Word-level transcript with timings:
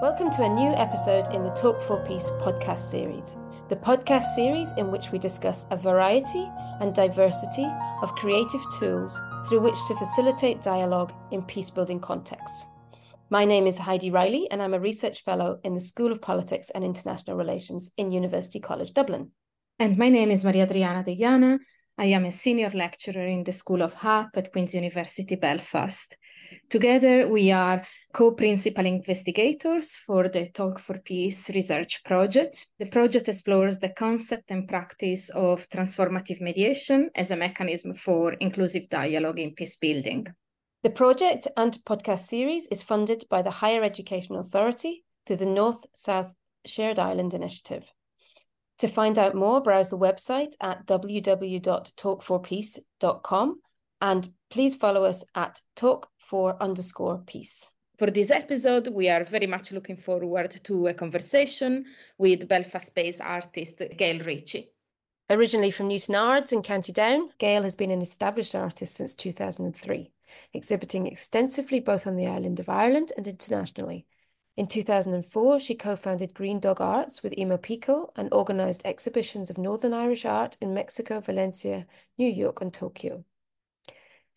Welcome 0.00 0.30
to 0.30 0.44
a 0.44 0.48
new 0.48 0.70
episode 0.74 1.26
in 1.34 1.42
the 1.42 1.50
Talk 1.50 1.82
for 1.82 1.96
Peace 2.06 2.30
podcast 2.38 2.78
series, 2.78 3.34
the 3.68 3.74
podcast 3.74 4.32
series 4.36 4.72
in 4.74 4.92
which 4.92 5.10
we 5.10 5.18
discuss 5.18 5.66
a 5.72 5.76
variety 5.76 6.48
and 6.80 6.94
diversity 6.94 7.66
of 8.00 8.14
creative 8.14 8.60
tools 8.78 9.20
through 9.48 9.58
which 9.58 9.74
to 9.88 9.96
facilitate 9.96 10.62
dialogue 10.62 11.12
in 11.32 11.42
peace 11.42 11.68
building 11.68 11.98
contexts. 11.98 12.66
My 13.30 13.44
name 13.44 13.66
is 13.66 13.76
Heidi 13.76 14.12
Riley, 14.12 14.48
and 14.52 14.62
I'm 14.62 14.74
a 14.74 14.78
research 14.78 15.24
fellow 15.24 15.58
in 15.64 15.74
the 15.74 15.80
School 15.80 16.12
of 16.12 16.22
Politics 16.22 16.70
and 16.70 16.84
International 16.84 17.36
Relations 17.36 17.90
in 17.96 18.12
University 18.12 18.60
College 18.60 18.92
Dublin. 18.92 19.32
And 19.80 19.98
my 19.98 20.10
name 20.10 20.30
is 20.30 20.44
Maria 20.44 20.62
Adriana 20.62 21.02
Deiana. 21.02 21.58
I 21.98 22.04
am 22.04 22.24
a 22.24 22.30
senior 22.30 22.70
lecturer 22.70 23.26
in 23.26 23.42
the 23.42 23.52
School 23.52 23.82
of 23.82 23.94
HAP 23.94 24.28
at 24.36 24.52
Queen's 24.52 24.76
University 24.76 25.34
Belfast. 25.34 26.16
Together, 26.68 27.28
we 27.28 27.50
are 27.50 27.84
co 28.12 28.32
principal 28.32 28.86
investigators 28.86 29.96
for 29.96 30.28
the 30.28 30.48
Talk 30.48 30.78
for 30.78 30.98
Peace 30.98 31.50
research 31.50 32.02
project. 32.04 32.66
The 32.78 32.86
project 32.86 33.28
explores 33.28 33.78
the 33.78 33.90
concept 33.90 34.50
and 34.50 34.68
practice 34.68 35.30
of 35.30 35.68
transformative 35.68 36.40
mediation 36.40 37.10
as 37.14 37.30
a 37.30 37.36
mechanism 37.36 37.94
for 37.94 38.32
inclusive 38.34 38.88
dialogue 38.88 39.38
in 39.38 39.54
peace 39.54 39.76
building. 39.76 40.26
The 40.82 40.90
project 40.90 41.48
and 41.56 41.78
podcast 41.84 42.20
series 42.20 42.68
is 42.68 42.82
funded 42.82 43.24
by 43.28 43.42
the 43.42 43.50
Higher 43.50 43.82
Education 43.82 44.36
Authority 44.36 45.04
through 45.26 45.36
the 45.36 45.46
North 45.46 45.84
South 45.94 46.34
Shared 46.64 46.98
Island 46.98 47.34
Initiative. 47.34 47.92
To 48.78 48.88
find 48.88 49.18
out 49.18 49.34
more, 49.34 49.60
browse 49.60 49.90
the 49.90 49.98
website 49.98 50.54
at 50.60 50.86
www.talk4peace.com 50.86 53.60
and 54.00 54.28
please 54.50 54.74
follow 54.74 55.04
us 55.04 55.24
at 55.34 55.60
talk4 55.76 56.58
underscore 56.60 57.18
peace. 57.26 57.70
For 57.98 58.10
this 58.10 58.30
episode, 58.30 58.88
we 58.88 59.08
are 59.08 59.24
very 59.24 59.48
much 59.48 59.72
looking 59.72 59.96
forward 59.96 60.52
to 60.64 60.86
a 60.86 60.94
conversation 60.94 61.84
with 62.16 62.46
Belfast 62.46 62.94
based 62.94 63.20
artist 63.20 63.82
Gail 63.96 64.20
Ritchie. 64.22 64.70
Originally 65.30 65.70
from 65.70 65.88
Newtownards 65.88 66.52
in 66.52 66.62
County 66.62 66.92
Down, 66.92 67.30
Gail 67.38 67.64
has 67.64 67.74
been 67.74 67.90
an 67.90 68.00
established 68.00 68.54
artist 68.54 68.94
since 68.94 69.14
2003, 69.14 70.12
exhibiting 70.54 71.06
extensively 71.06 71.80
both 71.80 72.06
on 72.06 72.16
the 72.16 72.26
island 72.26 72.60
of 72.60 72.68
Ireland 72.68 73.12
and 73.16 73.26
internationally. 73.26 74.06
In 74.56 74.66
2004, 74.66 75.60
she 75.60 75.74
co 75.74 75.96
founded 75.96 76.34
Green 76.34 76.60
Dog 76.60 76.80
Arts 76.80 77.22
with 77.22 77.36
Imo 77.36 77.58
Pico 77.58 78.10
and 78.16 78.32
organized 78.32 78.82
exhibitions 78.84 79.50
of 79.50 79.58
Northern 79.58 79.92
Irish 79.92 80.24
art 80.24 80.56
in 80.60 80.72
Mexico, 80.72 81.20
Valencia, 81.20 81.86
New 82.16 82.28
York, 82.28 82.60
and 82.60 82.72
Tokyo. 82.72 83.24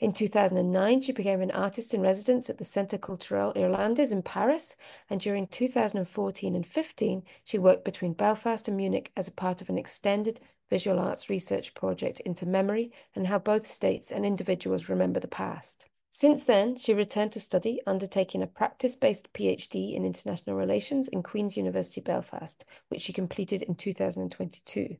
In 0.01 0.13
2009, 0.13 1.01
she 1.01 1.11
became 1.11 1.41
an 1.41 1.51
artist 1.51 1.93
in 1.93 2.01
residence 2.01 2.49
at 2.49 2.57
the 2.57 2.63
Centre 2.63 2.97
Culturel 2.97 3.53
Irlandais 3.55 4.11
in 4.11 4.23
Paris, 4.23 4.75
and 5.11 5.21
during 5.21 5.45
2014 5.45 6.55
and 6.55 6.65
15, 6.65 7.23
she 7.43 7.59
worked 7.59 7.85
between 7.85 8.13
Belfast 8.13 8.67
and 8.67 8.75
Munich 8.75 9.11
as 9.15 9.27
a 9.27 9.31
part 9.31 9.61
of 9.61 9.69
an 9.69 9.77
extended 9.77 10.39
visual 10.71 10.99
arts 10.99 11.29
research 11.29 11.75
project 11.75 12.19
into 12.21 12.47
memory 12.47 12.91
and 13.13 13.27
how 13.27 13.37
both 13.37 13.67
states 13.67 14.11
and 14.11 14.25
individuals 14.25 14.89
remember 14.89 15.19
the 15.19 15.27
past. 15.27 15.85
Since 16.09 16.45
then, 16.45 16.77
she 16.77 16.95
returned 16.95 17.33
to 17.33 17.39
study, 17.39 17.79
undertaking 17.85 18.41
a 18.41 18.47
practice 18.47 18.95
based 18.95 19.31
PhD 19.33 19.93
in 19.93 20.03
international 20.03 20.55
relations 20.55 21.09
in 21.09 21.21
Queen's 21.21 21.57
University 21.57 22.01
Belfast, 22.01 22.65
which 22.89 23.01
she 23.01 23.13
completed 23.13 23.61
in 23.61 23.75
2022. 23.75 24.97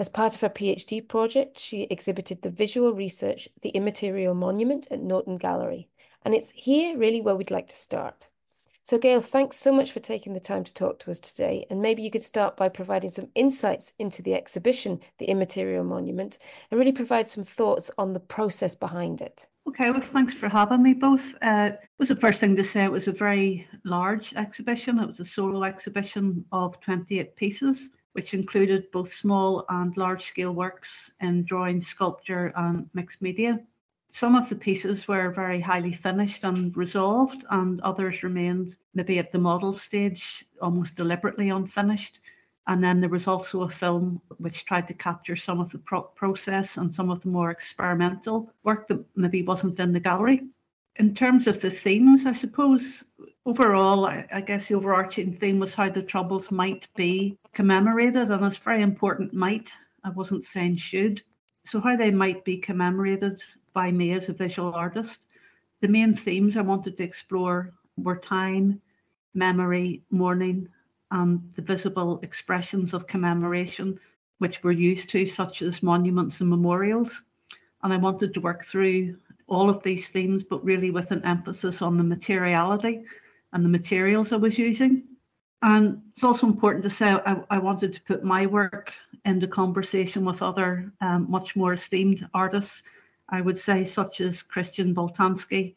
As 0.00 0.08
part 0.08 0.34
of 0.34 0.40
her 0.40 0.48
PhD 0.48 1.06
project, 1.06 1.58
she 1.58 1.82
exhibited 1.90 2.40
the 2.40 2.48
visual 2.48 2.94
research 2.94 3.50
The 3.60 3.68
Immaterial 3.68 4.32
Monument 4.32 4.88
at 4.90 5.02
Naughton 5.02 5.36
Gallery. 5.36 5.90
And 6.24 6.32
it's 6.32 6.52
here 6.52 6.96
really 6.96 7.20
where 7.20 7.36
we'd 7.36 7.50
like 7.50 7.68
to 7.68 7.76
start. 7.76 8.30
So, 8.82 8.96
Gail, 8.96 9.20
thanks 9.20 9.58
so 9.58 9.74
much 9.74 9.92
for 9.92 10.00
taking 10.00 10.32
the 10.32 10.40
time 10.40 10.64
to 10.64 10.72
talk 10.72 11.00
to 11.00 11.10
us 11.10 11.18
today. 11.18 11.66
And 11.68 11.82
maybe 11.82 12.02
you 12.02 12.10
could 12.10 12.22
start 12.22 12.56
by 12.56 12.70
providing 12.70 13.10
some 13.10 13.28
insights 13.34 13.92
into 13.98 14.22
the 14.22 14.32
exhibition, 14.32 15.00
The 15.18 15.26
Immaterial 15.26 15.84
Monument, 15.84 16.38
and 16.70 16.80
really 16.80 16.92
provide 16.92 17.28
some 17.28 17.44
thoughts 17.44 17.90
on 17.98 18.14
the 18.14 18.20
process 18.20 18.74
behind 18.74 19.20
it. 19.20 19.48
Okay, 19.68 19.90
well, 19.90 20.00
thanks 20.00 20.32
for 20.32 20.48
having 20.48 20.82
me 20.82 20.94
both. 20.94 21.34
Uh, 21.42 21.72
it 21.74 21.88
was 21.98 22.08
the 22.08 22.16
first 22.16 22.40
thing 22.40 22.56
to 22.56 22.64
say 22.64 22.84
it 22.84 22.90
was 22.90 23.06
a 23.06 23.12
very 23.12 23.68
large 23.84 24.32
exhibition. 24.32 24.98
It 24.98 25.08
was 25.08 25.20
a 25.20 25.26
solo 25.26 25.62
exhibition 25.64 26.42
of 26.52 26.80
28 26.80 27.36
pieces 27.36 27.90
which 28.12 28.34
included 28.34 28.90
both 28.90 29.12
small 29.12 29.64
and 29.68 29.96
large 29.96 30.24
scale 30.24 30.52
works 30.52 31.12
in 31.20 31.44
drawing, 31.44 31.80
sculpture, 31.80 32.52
and 32.56 32.88
mixed 32.94 33.22
media. 33.22 33.60
Some 34.08 34.34
of 34.34 34.48
the 34.48 34.56
pieces 34.56 35.06
were 35.06 35.30
very 35.30 35.60
highly 35.60 35.92
finished 35.92 36.42
and 36.42 36.76
resolved, 36.76 37.44
and 37.50 37.80
others 37.82 38.24
remained 38.24 38.76
maybe 38.92 39.20
at 39.20 39.30
the 39.30 39.38
model 39.38 39.72
stage, 39.72 40.44
almost 40.60 40.96
deliberately 40.96 41.50
unfinished. 41.50 42.20
And 42.66 42.82
then 42.82 43.00
there 43.00 43.08
was 43.08 43.28
also 43.28 43.62
a 43.62 43.68
film 43.68 44.20
which 44.38 44.64
tried 44.64 44.88
to 44.88 44.94
capture 44.94 45.36
some 45.36 45.60
of 45.60 45.70
the 45.70 45.78
pro- 45.78 46.02
process 46.02 46.76
and 46.76 46.92
some 46.92 47.10
of 47.10 47.20
the 47.22 47.28
more 47.28 47.50
experimental 47.50 48.52
work 48.64 48.88
that 48.88 49.04
maybe 49.14 49.42
wasn't 49.42 49.78
in 49.78 49.92
the 49.92 50.00
gallery. 50.00 50.42
In 50.96 51.14
terms 51.14 51.46
of 51.46 51.60
the 51.60 51.70
themes, 51.70 52.26
I 52.26 52.32
suppose 52.32 53.04
overall, 53.46 54.06
I, 54.06 54.26
I, 54.32 54.40
guess 54.40 54.68
the 54.68 54.74
overarching 54.74 55.32
theme 55.32 55.58
was 55.58 55.74
how 55.74 55.88
the 55.88 56.02
Troubles 56.02 56.50
might 56.50 56.88
be 56.94 57.38
commemorated, 57.52 58.30
and 58.30 58.44
it's 58.44 58.56
very 58.56 58.82
important 58.82 59.32
might. 59.32 59.72
I 60.04 60.10
wasn't 60.10 60.44
saying 60.44 60.76
should. 60.76 61.22
So, 61.64 61.80
how 61.80 61.96
they 61.96 62.10
might 62.10 62.44
be 62.44 62.58
commemorated 62.58 63.40
by 63.72 63.92
me 63.92 64.12
as 64.12 64.28
a 64.28 64.32
visual 64.32 64.74
artist. 64.74 65.26
The 65.80 65.88
main 65.88 66.12
themes 66.12 66.56
I 66.56 66.62
wanted 66.62 66.96
to 66.96 67.04
explore 67.04 67.72
were 67.96 68.16
time, 68.16 68.80
memory, 69.34 70.02
mourning, 70.10 70.68
and 71.10 71.50
the 71.52 71.62
visible 71.62 72.20
expressions 72.22 72.92
of 72.92 73.06
commemoration 73.06 73.98
which 74.40 74.64
we're 74.64 74.72
used 74.72 75.10
to, 75.10 75.26
such 75.26 75.60
as 75.60 75.82
monuments 75.82 76.40
and 76.40 76.48
memorials. 76.48 77.22
And 77.82 77.92
I 77.92 77.98
wanted 77.98 78.32
to 78.34 78.40
work 78.40 78.64
through 78.64 79.16
all 79.50 79.68
of 79.68 79.82
these 79.82 80.08
themes, 80.08 80.44
but 80.44 80.64
really 80.64 80.90
with 80.90 81.10
an 81.10 81.24
emphasis 81.24 81.82
on 81.82 81.96
the 81.96 82.04
materiality 82.04 83.02
and 83.52 83.64
the 83.64 83.68
materials 83.68 84.32
I 84.32 84.36
was 84.36 84.56
using. 84.56 85.02
And 85.62 86.02
it's 86.12 86.24
also 86.24 86.46
important 86.46 86.84
to 86.84 86.90
say 86.90 87.12
I, 87.12 87.36
I 87.50 87.58
wanted 87.58 87.92
to 87.92 88.02
put 88.02 88.24
my 88.24 88.46
work 88.46 88.94
into 89.26 89.46
conversation 89.46 90.24
with 90.24 90.40
other 90.40 90.92
um, 91.02 91.26
much 91.28 91.54
more 91.54 91.74
esteemed 91.74 92.26
artists, 92.32 92.82
I 93.28 93.42
would 93.42 93.58
say, 93.58 93.84
such 93.84 94.20
as 94.22 94.42
Christian 94.42 94.94
Boltanski 94.94 95.74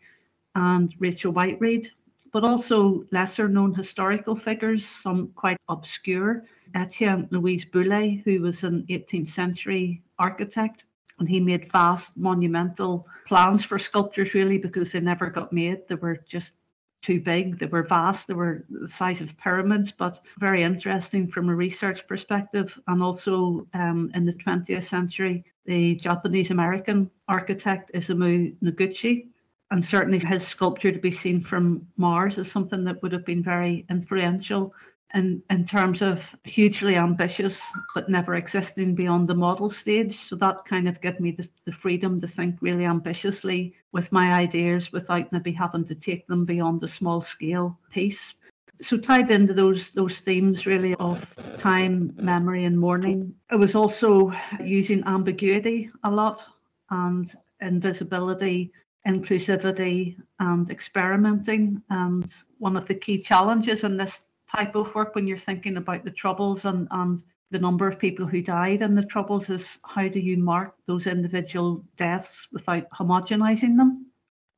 and 0.56 0.94
Rachel 1.00 1.34
Whiteread, 1.34 1.90
but 2.32 2.46
also 2.46 3.04
lesser 3.12 3.50
known 3.50 3.74
historical 3.74 4.36
figures, 4.36 4.86
some 4.86 5.30
quite 5.36 5.58
obscure. 5.68 6.44
Etienne 6.76 7.28
Louis 7.32 7.66
Boullée, 7.66 8.24
who 8.24 8.42
was 8.42 8.64
an 8.64 8.86
18th 8.90 9.28
century 9.28 10.02
architect, 10.18 10.86
and 11.20 11.30
he 11.30 11.40
made 11.40 11.72
vast 11.72 12.18
monumental 12.18 13.08
plans 13.28 13.64
for 13.64 13.80
sculptures 13.80 14.34
really 14.34 14.58
because 14.58 14.92
they 14.92 15.00
never 15.00 15.30
got 15.30 15.54
made. 15.54 15.88
They 15.88 15.96
were 15.96 16.18
just 16.28 16.58
too 17.04 17.20
big. 17.20 17.60
They 17.60 17.66
were 17.68 17.84
vast. 17.84 18.28
They 18.28 18.34
were 18.34 18.66
the 18.70 18.88
size 18.88 19.22
of 19.22 19.38
pyramids, 19.38 19.92
but 19.92 20.20
very 20.40 20.64
interesting 20.64 21.28
from 21.28 21.50
a 21.50 21.56
research 21.56 22.08
perspective. 22.08 22.80
And 22.88 23.04
also 23.04 23.68
um, 23.74 24.10
in 24.16 24.26
the 24.26 24.34
20th 24.34 24.84
century, 24.84 25.44
the 25.66 25.96
Japanese 25.96 26.50
American 26.50 27.12
architect 27.28 27.92
Isamu 27.94 28.56
Noguchi. 28.64 29.28
And 29.70 29.84
certainly 29.84 30.22
his 30.26 30.46
sculpture 30.46 30.92
to 30.92 31.00
be 31.00 31.12
seen 31.12 31.42
from 31.42 31.88
Mars 31.98 32.38
is 32.38 32.52
something 32.52 32.84
that 32.86 33.02
would 33.02 33.12
have 33.12 33.26
been 33.26 33.44
very 33.44 33.86
influential 33.90 34.74
in, 35.14 35.44
in 35.50 35.64
terms 35.66 36.02
of 36.02 36.36
hugely 36.44 36.96
ambitious 36.96 37.62
but 37.94 38.10
never 38.10 38.36
existing 38.36 38.96
beyond 38.96 39.28
the 39.28 39.36
model 39.36 39.70
stage. 39.70 40.18
So 40.18 40.36
that 40.38 40.66
kind 40.66 40.88
of 40.88 41.02
gave 41.02 41.20
me 41.20 41.32
the, 41.32 41.48
the 41.66 41.72
freedom 41.72 42.20
to 42.20 42.28
think 42.28 42.58
really 42.62 42.86
ambitiously 42.86 43.76
with 43.92 44.12
my 44.12 44.34
ideas 44.34 44.92
without 44.92 45.32
maybe 45.32 45.52
having 45.52 45.86
to 45.86 45.96
take 45.96 46.26
them 46.28 46.46
beyond 46.46 46.82
a 46.84 46.88
small 46.88 47.22
scale 47.22 47.78
piece. 47.92 48.34
So 48.82 48.98
tied 48.98 49.30
into 49.30 49.54
those 49.54 49.92
those 49.92 50.22
themes 50.22 50.66
really 50.66 50.96
of 50.96 51.36
time, 51.60 52.14
memory 52.18 52.64
and 52.66 52.78
mourning. 52.78 53.36
I 53.52 53.56
was 53.56 53.76
also 53.76 54.34
using 54.60 55.04
ambiguity 55.06 55.92
a 56.04 56.10
lot 56.10 56.44
and 56.90 57.32
invisibility 57.62 58.74
inclusivity 59.08 60.16
and 60.40 60.70
experimenting. 60.70 61.82
And 61.90 62.34
one 62.58 62.78
of 62.78 62.88
the 62.88 62.96
key 62.96 63.20
challenges 63.20 63.84
in 63.84 63.98
this 63.98 64.28
type 64.56 64.76
of 64.76 64.94
work 64.96 65.16
when 65.16 65.28
you're 65.28 65.38
thinking 65.38 65.78
about 65.78 66.04
the 66.04 66.12
troubles 66.12 66.66
and, 66.66 66.88
and 66.92 67.24
the 67.52 67.60
number 67.60 67.88
of 67.88 68.00
people 68.00 68.26
who 68.26 68.42
died 68.42 68.82
in 68.82 68.96
the 68.96 69.06
troubles 69.06 69.50
is 69.50 69.80
how 69.86 70.08
do 70.08 70.20
you 70.20 70.38
mark 70.38 70.76
those 70.86 71.08
individual 71.08 71.84
deaths 71.98 72.48
without 72.52 72.90
homogenizing 72.90 73.78
them? 73.78 74.08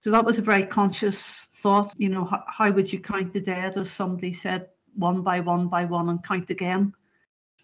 So 0.04 0.12
that 0.12 0.26
was 0.26 0.38
a 0.38 0.44
very 0.44 0.66
conscious 0.66 1.48
thought 1.52 1.94
you 1.98 2.10
know 2.10 2.26
how, 2.26 2.44
how 2.48 2.72
would 2.72 2.92
you 2.92 3.00
count 3.00 3.34
the 3.34 3.42
dead 3.42 3.76
as 3.76 3.92
somebody 3.92 4.34
said 4.34 4.70
one 4.94 5.22
by 5.22 5.40
one 5.40 5.68
by 5.68 5.86
one 5.86 6.10
and 6.10 6.24
count 6.24 6.50
again? 6.50 6.94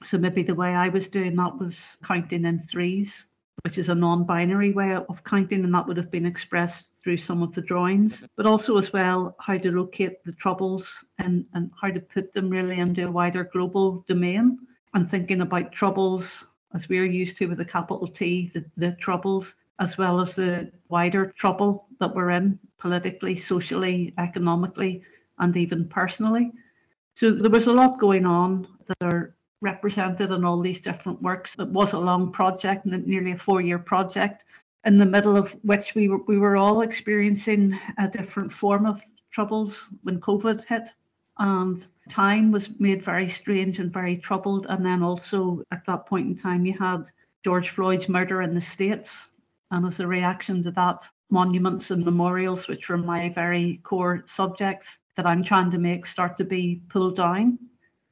So 0.04 0.18
maybe 0.18 0.42
the 0.42 0.56
way 0.56 0.74
i 0.74 0.90
was 0.90 1.08
doing 1.08 1.36
that 1.36 1.60
was 1.60 1.98
counting 2.04 2.46
in 2.46 2.60
threes 2.60 3.28
which 3.64 3.78
is 3.78 3.90
a 3.90 3.96
non 3.96 4.24
binary 4.24 4.72
way 4.72 4.96
of 4.96 5.24
counting, 5.24 5.64
and 5.64 5.74
that 5.74 5.88
would 5.88 5.98
have 5.98 6.12
been 6.12 6.26
expressed 6.26 6.90
through 7.02 7.18
some 7.18 7.42
of 7.42 7.54
the 7.54 7.62
drawings, 7.62 8.24
but 8.36 8.46
also 8.46 8.78
as 8.78 8.94
well 8.94 9.36
how 9.40 9.58
to 9.58 9.72
locate 9.72 10.24
the 10.24 10.34
troubles 10.34 11.04
and, 11.18 11.46
and 11.54 11.72
how 11.82 11.90
to 11.90 12.00
put 12.00 12.32
them 12.32 12.50
really 12.50 12.80
into 12.80 13.08
a 13.08 13.12
wider 13.12 13.44
global 13.44 14.04
domain 14.08 14.60
and 14.94 15.10
thinking 15.10 15.42
about 15.42 15.72
troubles 15.72 16.46
as 16.74 16.88
we're 16.88 17.06
used 17.06 17.38
to 17.38 17.48
with 17.48 17.60
a 17.60 17.66
capital 17.66 18.08
T, 18.08 18.52
the, 18.54 18.66
the 18.78 18.92
troubles, 18.94 19.56
as 19.80 19.98
well 19.98 20.22
as 20.22 20.36
the 20.36 20.72
wider 20.90 21.34
trouble 21.38 21.88
that 22.00 22.14
we're 22.14 22.30
in 22.32 22.60
politically, 22.78 23.36
socially, 23.36 24.14
economically, 24.18 25.02
and 25.40 25.58
even 25.58 25.88
personally. 25.88 26.52
So 27.16 27.32
there 27.32 27.50
was 27.50 27.68
a 27.68 27.74
lot 27.74 28.00
going 28.00 28.26
on 28.26 28.68
that 28.88 28.98
are 29.02 29.36
represented 29.62 30.32
in 30.32 30.46
all 30.46 30.60
these 30.60 30.82
different 30.82 31.22
works. 31.22 31.56
It 31.60 31.68
was 31.70 31.94
a 31.94 32.00
long 32.00 32.32
project, 32.32 32.86
nearly 32.86 33.32
a 33.32 33.38
four-year 33.38 33.80
project, 33.80 34.46
in 34.86 34.98
the 34.98 35.06
middle 35.06 35.38
of 35.38 35.52
which 35.64 35.94
we 35.96 36.10
were, 36.10 36.24
we 36.28 36.38
were 36.38 36.58
all 36.58 36.82
experiencing 36.82 37.80
a 37.98 38.08
different 38.08 38.52
form 38.52 38.86
of 38.86 39.02
troubles 39.30 39.90
when 40.04 40.20
COVID 40.20 40.64
hit. 40.66 40.90
And 41.38 41.84
time 42.10 42.52
was 42.52 42.80
made 42.80 43.02
very 43.02 43.28
strange 43.28 43.80
and 43.80 43.92
very 43.92 44.18
troubled. 44.18 44.68
And 44.70 44.86
then 44.86 45.04
also 45.04 45.64
at 45.72 45.86
that 45.86 46.06
point 46.06 46.28
in 46.28 46.36
time, 46.36 46.66
you 46.66 46.78
had 46.78 47.10
George 47.44 47.70
Floyd's 47.70 48.10
murder 48.10 48.42
in 48.42 48.54
the 48.54 48.62
States. 48.62 49.28
And 49.72 49.86
as 49.86 50.00
a 50.00 50.08
reaction 50.08 50.64
to 50.64 50.72
that, 50.72 51.04
monuments 51.30 51.92
and 51.92 52.04
memorials, 52.04 52.68
which 52.68 52.90
were 52.90 52.98
my 52.98 53.30
very 53.30 53.78
core 53.84 54.24
subjects 54.26 55.00
that 55.16 55.26
I'm 55.26 55.44
trying 55.44 55.72
to 55.72 55.78
make, 55.78 56.06
start 56.06 56.38
to 56.38 56.44
be 56.44 56.82
pulled 56.90 57.16
down. 57.16 57.58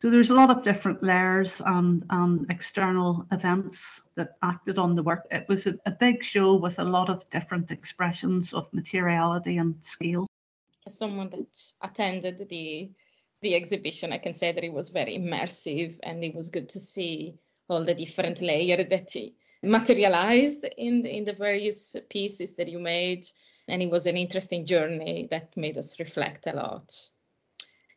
So 0.02 0.10
there's 0.10 0.30
a 0.30 0.36
lot 0.36 0.50
of 0.50 0.64
different 0.64 1.04
layers 1.04 1.62
and, 1.66 2.06
and 2.10 2.50
external 2.50 3.28
events 3.34 4.02
that 4.16 4.38
acted 4.42 4.78
on 4.78 4.96
the 4.96 5.04
work. 5.04 5.28
It 5.30 5.46
was 5.50 5.68
a, 5.68 5.76
a 5.86 5.92
big 5.92 6.24
show 6.24 6.56
with 6.56 6.80
a 6.80 6.86
lot 6.86 7.10
of 7.10 7.30
different 7.30 7.70
expressions 7.70 8.54
of 8.54 8.74
materiality 8.74 9.58
and 9.58 9.84
scale. 9.84 10.26
As 10.86 10.98
someone 10.98 11.30
that 11.32 11.74
attended 11.82 12.48
the 12.50 12.90
the 13.42 13.56
exhibition, 13.56 14.12
I 14.12 14.18
can 14.18 14.36
say 14.36 14.52
that 14.52 14.64
it 14.64 14.74
was 14.74 14.90
very 14.90 15.18
immersive 15.18 15.98
and 16.04 16.24
it 16.24 16.36
was 16.36 16.50
good 16.50 16.68
to 16.70 16.80
see 16.80 17.36
all 17.70 17.86
the 17.86 17.94
different 17.94 18.42
layers 18.42 18.90
that 18.90 19.16
materialized 19.64 20.66
in 20.78 21.04
the, 21.04 21.16
in 21.16 21.24
the 21.24 21.34
various 21.34 21.96
pieces 22.10 22.56
that 22.56 22.68
you 22.68 22.80
made. 22.80 23.26
And 23.70 23.82
it 23.82 23.90
was 23.90 24.08
an 24.08 24.18
interesting 24.18 24.66
journey 24.66 25.28
that 25.32 25.56
made 25.56 25.78
us 25.78 26.00
reflect 26.00 26.48
a 26.48 26.54
lot. 26.54 26.94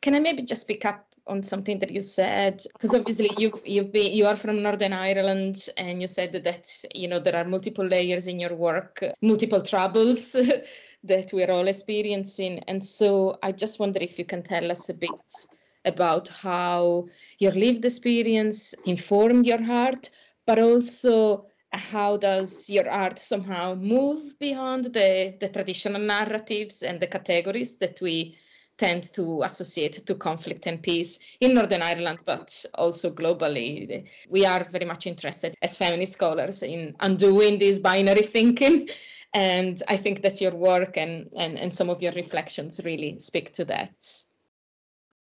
Can 0.01 0.15
I 0.15 0.21
maybe 0.21 0.43
just 0.43 0.69
pick 0.69 0.85
up 0.85 1.12
on 1.27 1.43
something 1.43 1.79
that 1.79 1.91
you 1.91 2.01
said 2.01 2.63
because 2.73 2.95
obviously 2.95 3.31
you've 3.39 3.61
you've 3.65 3.93
been 3.93 4.13
you 4.13 4.27
are 4.27 4.37
from 4.37 4.63
northern 4.63 4.93
ireland 4.93 5.69
and 5.77 6.01
you 6.01 6.09
said 6.09 6.33
that 6.33 6.69
you 6.95 7.07
know 7.07 7.21
there 7.21 7.37
are 7.37 7.45
multiple 7.45 7.87
layers 7.87 8.27
in 8.27 8.41
your 8.41 8.55
work 8.55 9.05
multiple 9.21 9.63
troubles 9.63 10.33
that 11.05 11.33
we're 11.33 11.51
all 11.51 11.67
experiencing. 11.67 12.61
And 12.69 12.85
so 12.85 13.39
i 13.43 13.53
just 13.53 13.79
wonder 13.79 14.01
if 14.01 14.19
you 14.19 14.25
can 14.25 14.43
tell 14.43 14.71
us 14.71 14.89
a 14.89 14.95
bit 14.95 15.47
about 15.85 16.29
how 16.29 17.07
your 17.39 17.53
lived 17.53 17.85
experience 17.85 18.75
informed 18.85 19.47
your 19.47 19.63
art 19.71 20.11
but 20.47 20.59
also 20.59 21.47
how 21.73 22.17
does 22.17 22.69
your 22.69 22.89
art 22.89 23.19
somehow 23.19 23.75
move 23.75 24.39
beyond 24.39 24.85
the, 24.87 25.35
the 25.41 25.49
traditional 25.49 26.01
narratives 26.01 26.83
and 26.83 27.01
the 27.01 27.07
categories 27.07 27.77
that 27.77 27.99
we 28.01 28.37
tend 28.83 29.05
to 29.15 29.45
associate 29.45 30.05
to 30.05 30.15
conflict 30.17 30.67
and 30.67 30.83
peace 30.83 31.21
in 31.41 31.55
Northern 31.55 31.83
Ireland, 31.83 32.19
but 32.25 32.65
also 32.75 33.11
globally. 33.11 34.09
We 34.29 34.45
are 34.45 34.65
very 34.65 34.87
much 34.87 35.07
interested 35.07 35.55
as 35.63 35.77
feminist 35.77 36.15
scholars 36.15 36.65
in 36.65 36.97
undoing 36.99 37.61
this 37.61 37.79
binary 37.79 38.23
thinking. 38.23 38.89
And 39.35 39.81
I 39.87 39.97
think 39.97 40.23
that 40.23 40.41
your 40.41 40.51
work 40.51 40.97
and, 40.97 41.31
and, 41.39 41.57
and 41.61 41.73
some 41.73 41.91
of 41.91 42.03
your 42.03 42.11
reflections 42.13 42.81
really 42.85 43.21
speak 43.21 43.53
to 43.53 43.65
that. 43.67 43.95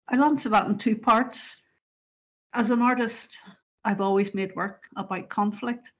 I'll 0.09 0.25
answer 0.25 0.49
that 0.49 0.67
in 0.67 0.77
two 0.77 0.97
parts. 0.97 1.61
As 2.53 2.69
an 2.69 2.81
artist, 2.81 3.37
I've 3.85 4.01
always 4.01 4.33
made 4.33 4.57
work 4.57 4.83
about 4.97 5.29
conflict. 5.29 5.93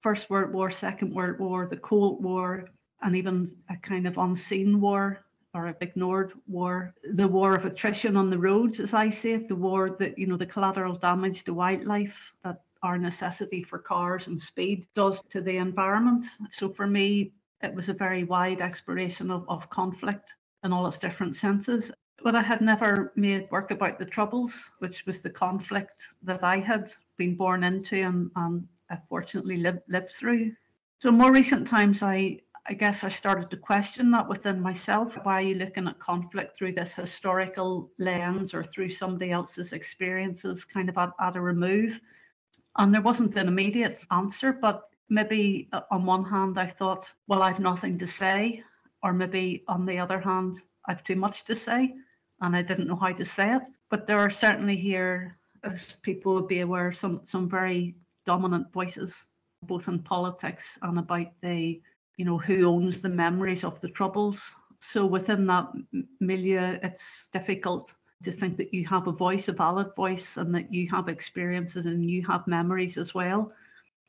First 0.00 0.30
World 0.30 0.52
War, 0.52 0.72
Second 0.72 1.14
World 1.14 1.38
War, 1.38 1.68
the 1.70 1.76
Cold 1.76 2.24
War, 2.24 2.68
and 3.02 3.14
even 3.14 3.46
a 3.70 3.76
kind 3.76 4.08
of 4.08 4.18
unseen 4.18 4.80
war 4.80 5.24
or 5.54 5.66
have 5.66 5.76
ignored 5.80 6.32
war, 6.46 6.94
the 7.14 7.26
war 7.26 7.54
of 7.54 7.64
attrition 7.64 8.16
on 8.16 8.30
the 8.30 8.38
roads, 8.38 8.80
as 8.80 8.94
I 8.94 9.10
say 9.10 9.32
it, 9.32 9.48
the 9.48 9.56
war 9.56 9.96
that, 9.98 10.18
you 10.18 10.26
know, 10.26 10.36
the 10.36 10.46
collateral 10.46 10.94
damage 10.94 11.44
to 11.44 11.54
wildlife 11.54 12.34
that 12.42 12.62
our 12.82 12.98
necessity 12.98 13.62
for 13.62 13.78
cars 13.78 14.26
and 14.26 14.40
speed 14.40 14.86
does 14.94 15.22
to 15.30 15.40
the 15.40 15.56
environment. 15.56 16.26
So 16.48 16.68
for 16.68 16.86
me, 16.86 17.32
it 17.62 17.74
was 17.74 17.88
a 17.88 17.94
very 17.94 18.24
wide 18.24 18.60
exploration 18.60 19.30
of, 19.30 19.44
of 19.48 19.68
conflict 19.70 20.36
in 20.64 20.72
all 20.72 20.86
its 20.86 20.98
different 20.98 21.34
senses. 21.34 21.90
But 22.22 22.34
I 22.34 22.42
had 22.42 22.60
never 22.60 23.12
made 23.16 23.48
work 23.50 23.70
about 23.70 23.98
the 23.98 24.04
Troubles, 24.04 24.70
which 24.80 25.06
was 25.06 25.22
the 25.22 25.30
conflict 25.30 26.06
that 26.22 26.44
I 26.44 26.58
had 26.58 26.92
been 27.16 27.36
born 27.36 27.64
into 27.64 27.96
and, 27.96 28.30
and 28.36 28.68
fortunately 29.08 29.58
lived, 29.58 29.82
lived 29.88 30.10
through. 30.10 30.52
So 31.00 31.12
more 31.12 31.32
recent 31.32 31.66
times, 31.66 32.02
I 32.02 32.40
I 32.70 32.74
guess 32.74 33.02
I 33.02 33.08
started 33.08 33.48
to 33.50 33.56
question 33.56 34.10
that 34.10 34.28
within 34.28 34.60
myself. 34.60 35.16
Why 35.22 35.34
are 35.34 35.42
you 35.42 35.54
looking 35.54 35.88
at 35.88 35.98
conflict 35.98 36.54
through 36.54 36.72
this 36.72 36.94
historical 36.94 37.90
lens 37.98 38.52
or 38.52 38.62
through 38.62 38.90
somebody 38.90 39.30
else's 39.30 39.72
experiences, 39.72 40.66
kind 40.66 40.90
of 40.90 40.98
at, 40.98 41.12
at 41.18 41.36
a 41.36 41.40
remove? 41.40 41.98
And 42.76 42.92
there 42.92 43.00
wasn't 43.00 43.36
an 43.36 43.48
immediate 43.48 44.04
answer, 44.10 44.52
but 44.52 44.90
maybe 45.08 45.68
uh, 45.72 45.80
on 45.90 46.04
one 46.04 46.24
hand, 46.24 46.58
I 46.58 46.66
thought, 46.66 47.12
well, 47.26 47.42
I've 47.42 47.58
nothing 47.58 47.96
to 47.98 48.06
say. 48.06 48.62
Or 49.02 49.14
maybe 49.14 49.64
on 49.66 49.86
the 49.86 49.98
other 49.98 50.20
hand, 50.20 50.60
I've 50.86 51.04
too 51.04 51.16
much 51.16 51.44
to 51.44 51.54
say 51.54 51.94
and 52.40 52.54
I 52.54 52.62
didn't 52.62 52.88
know 52.88 52.96
how 52.96 53.12
to 53.12 53.24
say 53.24 53.54
it. 53.54 53.66
But 53.88 54.06
there 54.06 54.18
are 54.18 54.30
certainly 54.30 54.76
here, 54.76 55.38
as 55.64 55.94
people 56.02 56.34
would 56.34 56.48
be 56.48 56.60
aware, 56.60 56.92
some, 56.92 57.20
some 57.24 57.48
very 57.48 57.96
dominant 58.26 58.72
voices, 58.72 59.26
both 59.62 59.88
in 59.88 60.00
politics 60.00 60.78
and 60.82 60.98
about 60.98 61.36
the 61.40 61.80
you 62.18 62.24
know, 62.24 62.36
who 62.36 62.66
owns 62.66 63.00
the 63.00 63.08
memories 63.08 63.64
of 63.64 63.80
the 63.80 63.88
troubles. 63.88 64.54
So 64.80 65.06
within 65.06 65.46
that 65.46 65.68
milieu, 66.20 66.78
it's 66.82 67.28
difficult 67.32 67.94
to 68.24 68.32
think 68.32 68.56
that 68.56 68.74
you 68.74 68.86
have 68.88 69.06
a 69.06 69.12
voice, 69.12 69.46
a 69.46 69.52
valid 69.52 69.94
voice, 69.94 70.36
and 70.36 70.52
that 70.54 70.74
you 70.74 70.88
have 70.90 71.08
experiences 71.08 71.86
and 71.86 72.04
you 72.04 72.26
have 72.26 72.46
memories 72.48 72.98
as 72.98 73.14
well, 73.14 73.52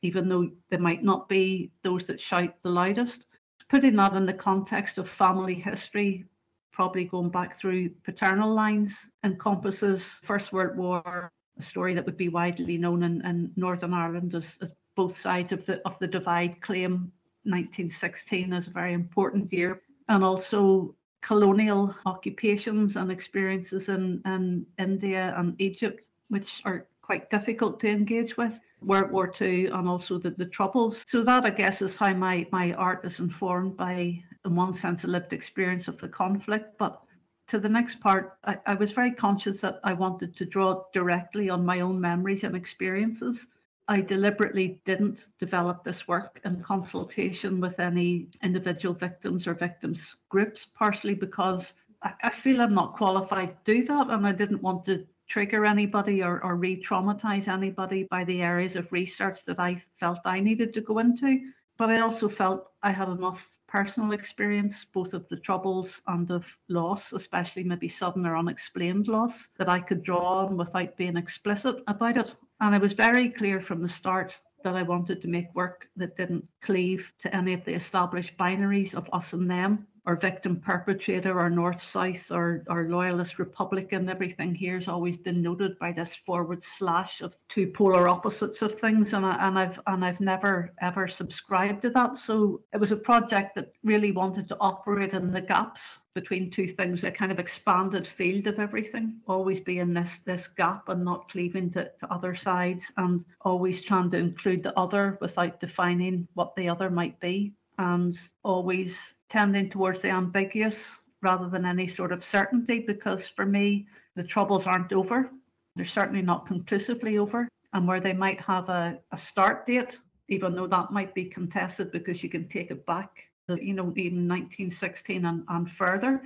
even 0.01 0.27
though 0.27 0.50
they 0.71 0.77
might 0.77 1.03
not 1.03 1.29
be 1.29 1.71
those 1.83 2.07
that 2.07 2.19
shout 2.19 2.56
the 2.63 2.69
loudest. 2.69 3.27
Putting 3.69 3.95
that 3.97 4.15
in 4.15 4.25
the 4.25 4.33
context 4.33 4.97
of 4.97 5.07
family 5.07 5.53
history, 5.53 6.25
probably 6.72 7.05
going 7.05 7.29
back 7.29 7.60
through 7.60 7.89
paternal 8.03 8.51
lines, 8.51 9.12
encompasses 9.24 10.05
First 10.24 10.51
World 10.51 10.75
War, 10.75 11.31
a 11.60 11.62
story 11.62 11.93
that 11.93 12.05
would 12.07 12.17
be 12.17 12.29
widely 12.29 12.79
known 12.79 13.03
in, 13.03 13.24
in 13.24 13.51
Northern 13.55 13.93
Ireland 13.93 14.34
as, 14.34 14.57
as 14.62 14.72
both 14.95 15.15
sides 15.15 15.51
of 15.51 15.63
the 15.67 15.79
of 15.86 16.00
the 16.00 16.07
divide 16.07 16.60
claim 16.62 17.12
1916 17.50 18.53
as 18.53 18.68
a 18.68 18.72
very 18.72 18.94
important 18.94 19.51
year, 19.51 19.82
and 20.08 20.24
also 20.24 20.96
colonial 21.22 21.96
occupations 22.06 22.96
and 22.96 23.12
experiences 23.12 23.89
in, 23.89 24.22
in 24.25 24.65
India 24.77 25.34
and 25.38 25.56
Egypt, 25.60 26.08
which 26.29 26.62
are 26.65 26.88
quite 27.01 27.29
difficult 27.29 27.79
to 27.79 27.89
engage 27.89 28.38
with. 28.38 28.60
World 28.82 29.12
War 29.12 29.34
II 29.41 29.68
and 29.68 29.89
also 29.89 30.18
the, 30.18 30.29
the 30.32 30.46
Troubles. 30.46 31.03
So 31.08 31.22
that 31.24 31.46
I 31.46 31.50
guess 31.50 31.82
is 31.82 31.98
how 31.98 32.13
my, 32.13 32.48
my 32.51 32.74
art 32.74 33.03
is 33.03 33.20
informed 33.20 33.75
by 33.75 34.24
in 34.46 34.56
one 34.56 34.74
sense 34.74 35.03
a 35.03 35.08
lived 35.08 35.34
experience 35.34 35.88
of 35.88 35.98
the 35.98 36.08
conflict. 36.08 36.77
But 36.77 37.01
to 37.48 37.60
the 37.60 37.68
next 37.68 38.00
part, 38.00 38.38
I, 38.46 38.58
I 38.65 38.75
was 38.75 38.94
very 38.94 39.12
conscious 39.12 39.60
that 39.62 39.79
I 39.84 39.94
wanted 39.94 40.36
to 40.38 40.46
draw 40.46 40.84
directly 40.94 41.50
on 41.50 41.65
my 41.65 41.82
own 41.82 42.00
memories 42.00 42.44
and 42.44 42.56
experiences 42.56 43.48
I 43.89 44.01
deliberately 44.01 44.79
didn't 44.86 45.29
develop 45.39 45.84
this 45.84 46.08
work 46.08 46.39
in 46.46 46.62
consultation 46.62 47.60
with 47.60 47.79
any 47.79 48.27
individual 48.43 48.93
victims 48.93 49.48
or 49.48 49.55
victims 49.55 50.15
groups, 50.29 50.63
partially 50.63 51.15
because 51.15 51.74
I, 52.03 52.29
feel 52.29 52.62
I'm 52.62 52.75
not 52.75 52.96
qualified 52.96 53.65
to 53.65 53.74
do 53.74 53.84
that 53.86 54.12
and 54.12 54.27
I 54.27 54.31
didn't 54.31 54.62
want 54.62 54.84
to 54.84 55.08
trigger 55.27 55.65
anybody 55.65 56.22
or, 56.22 56.39
or 56.43 56.55
re 56.55 56.79
traumatize 56.79 57.48
anybody 57.48 58.03
by 58.03 58.24
the 58.25 58.43
areas 58.43 58.75
of 58.75 58.91
research 58.91 59.43
that 59.46 59.60
I 59.60 59.81
felt 60.00 60.19
I 60.24 60.39
needed 60.39 60.72
to 60.75 60.81
go 60.81 61.00
into. 61.00 61.50
But 61.75 61.89
I 61.89 62.01
also 62.01 62.29
felt 62.29 62.69
I 62.84 62.91
had 62.91 63.10
enough 63.10 63.50
personal 63.67 64.12
experience, 64.12 64.86
both 64.86 65.15
of 65.15 65.27
the 65.29 65.39
troubles 65.39 66.00
and 66.05 66.29
of 66.29 66.55
loss, 66.67 67.12
especially 67.12 67.63
maybe 67.63 67.88
sudden 67.88 68.27
or 68.27 68.38
unexplained 68.38 69.08
loss, 69.08 69.50
that 69.58 69.67
I 69.67 69.79
could 69.79 70.03
draw 70.03 70.46
on 70.46 70.58
without 70.58 70.96
being 70.96 71.17
explicit 71.17 71.77
about 71.88 72.17
it. 72.17 72.36
And 72.62 72.75
I 72.75 72.78
was 72.78 72.94
very 72.94 73.30
clear 73.30 73.62
from 73.62 73.82
the 73.82 73.89
start 73.89 74.38
that 74.63 74.75
I 74.75 74.84
wanted 74.84 75.22
to 75.22 75.28
make 75.28 75.56
work 75.56 75.88
that 75.96 76.18
didn't 76.18 76.46
cleave 76.62 77.13
to 77.20 77.34
any 77.36 77.54
of 77.54 77.63
the 77.63 77.74
established 77.74 78.38
binaries 78.38 78.94
of 78.94 79.10
us 79.13 79.34
and 79.34 79.50
them, 79.50 79.88
or 80.06 80.15
victim 80.15 80.60
perpetrator 80.60 81.39
or 81.39 81.50
north 81.50 81.82
south 81.82 82.32
or, 82.32 82.63
or 82.68 82.89
loyalist 82.89 83.39
republican 83.39 84.10
everything 84.10 84.53
here 84.56 84.77
is 84.77 84.88
always 84.88 85.18
denoted 85.18 85.77
by 85.79 85.91
this 85.91 86.15
forward 86.15 86.63
slash 86.63 87.22
of 87.22 87.36
two 87.48 87.68
polar 87.68 88.08
opposites 88.08 88.62
of 88.62 88.79
things 88.79 89.13
and, 89.13 89.25
I, 89.25 89.48
and 89.48 89.60
i've 89.60 89.79
and 89.88 90.06
i've 90.06 90.20
never 90.20 90.74
ever 90.82 91.08
subscribed 91.08 91.82
to 91.84 91.89
that. 91.91 92.15
So 92.15 92.62
it 92.74 92.77
was 92.77 92.91
a 92.91 92.98
project 92.98 93.56
that 93.56 93.72
really 93.84 94.12
wanted 94.12 94.48
to 94.50 94.58
operate 94.60 95.13
in 95.13 95.32
the 95.32 95.41
gaps 95.41 96.00
between 96.13 96.50
two 96.50 96.68
things 96.68 97.03
a 97.03 97.12
kind 97.12 97.32
of 97.32 97.39
expanded 97.39 98.08
field 98.08 98.48
of 98.48 98.60
everything 98.60 99.20
always 99.27 99.60
be 99.60 99.79
in 99.79 99.94
this 99.94 100.20
this 100.20 100.48
gap 100.48 100.89
and 100.89 101.06
not 101.06 101.29
cleaving 101.29 101.70
to, 101.72 101.89
to 102.00 102.12
other 102.12 102.36
sides 102.36 102.91
and 102.98 103.25
always 103.41 103.82
trying 103.82 104.10
to 104.10 104.18
include 104.18 104.63
the 104.63 104.77
other 104.77 105.18
without 105.22 105.60
defining 105.60 106.27
what 106.34 106.56
the 106.56 106.68
other 106.68 106.89
might 106.89 107.20
be 107.20 107.53
and 107.79 108.19
always 108.43 109.15
tending 109.29 109.69
towards 109.69 110.01
the 110.01 110.09
ambiguous 110.09 111.00
rather 111.21 111.50
than 111.50 111.65
any 111.65 111.88
sort 111.88 112.12
of 112.12 112.24
certainty 112.24 112.79
because 112.79 113.27
for 113.27 113.45
me 113.45 113.88
the 114.15 114.24
troubles 114.24 114.67
aren't 114.67 114.93
over. 114.93 115.31
They're 115.75 115.86
certainly 115.86 116.21
not 116.21 116.45
conclusively 116.45 117.17
over. 117.17 117.48
And 117.74 117.88
where 117.88 118.01
they 118.01 118.13
might 118.13 118.41
have 118.41 118.67
a, 118.69 119.00
a 119.12 119.17
start 119.17 119.65
date 119.65 119.98
even 120.27 120.53
though 120.53 120.67
that 120.67 120.91
might 120.91 121.15
be 121.15 121.25
contested 121.25 121.91
because 121.91 122.21
you 122.21 122.29
can 122.29 122.48
take 122.48 122.69
it 122.69 122.86
back 122.86 123.24
uh, 123.50 123.55
you 123.55 123.74
know 123.74 123.93
even 123.95 124.27
1916 124.27 125.25
and, 125.25 125.43
and 125.48 125.71
further. 125.71 126.21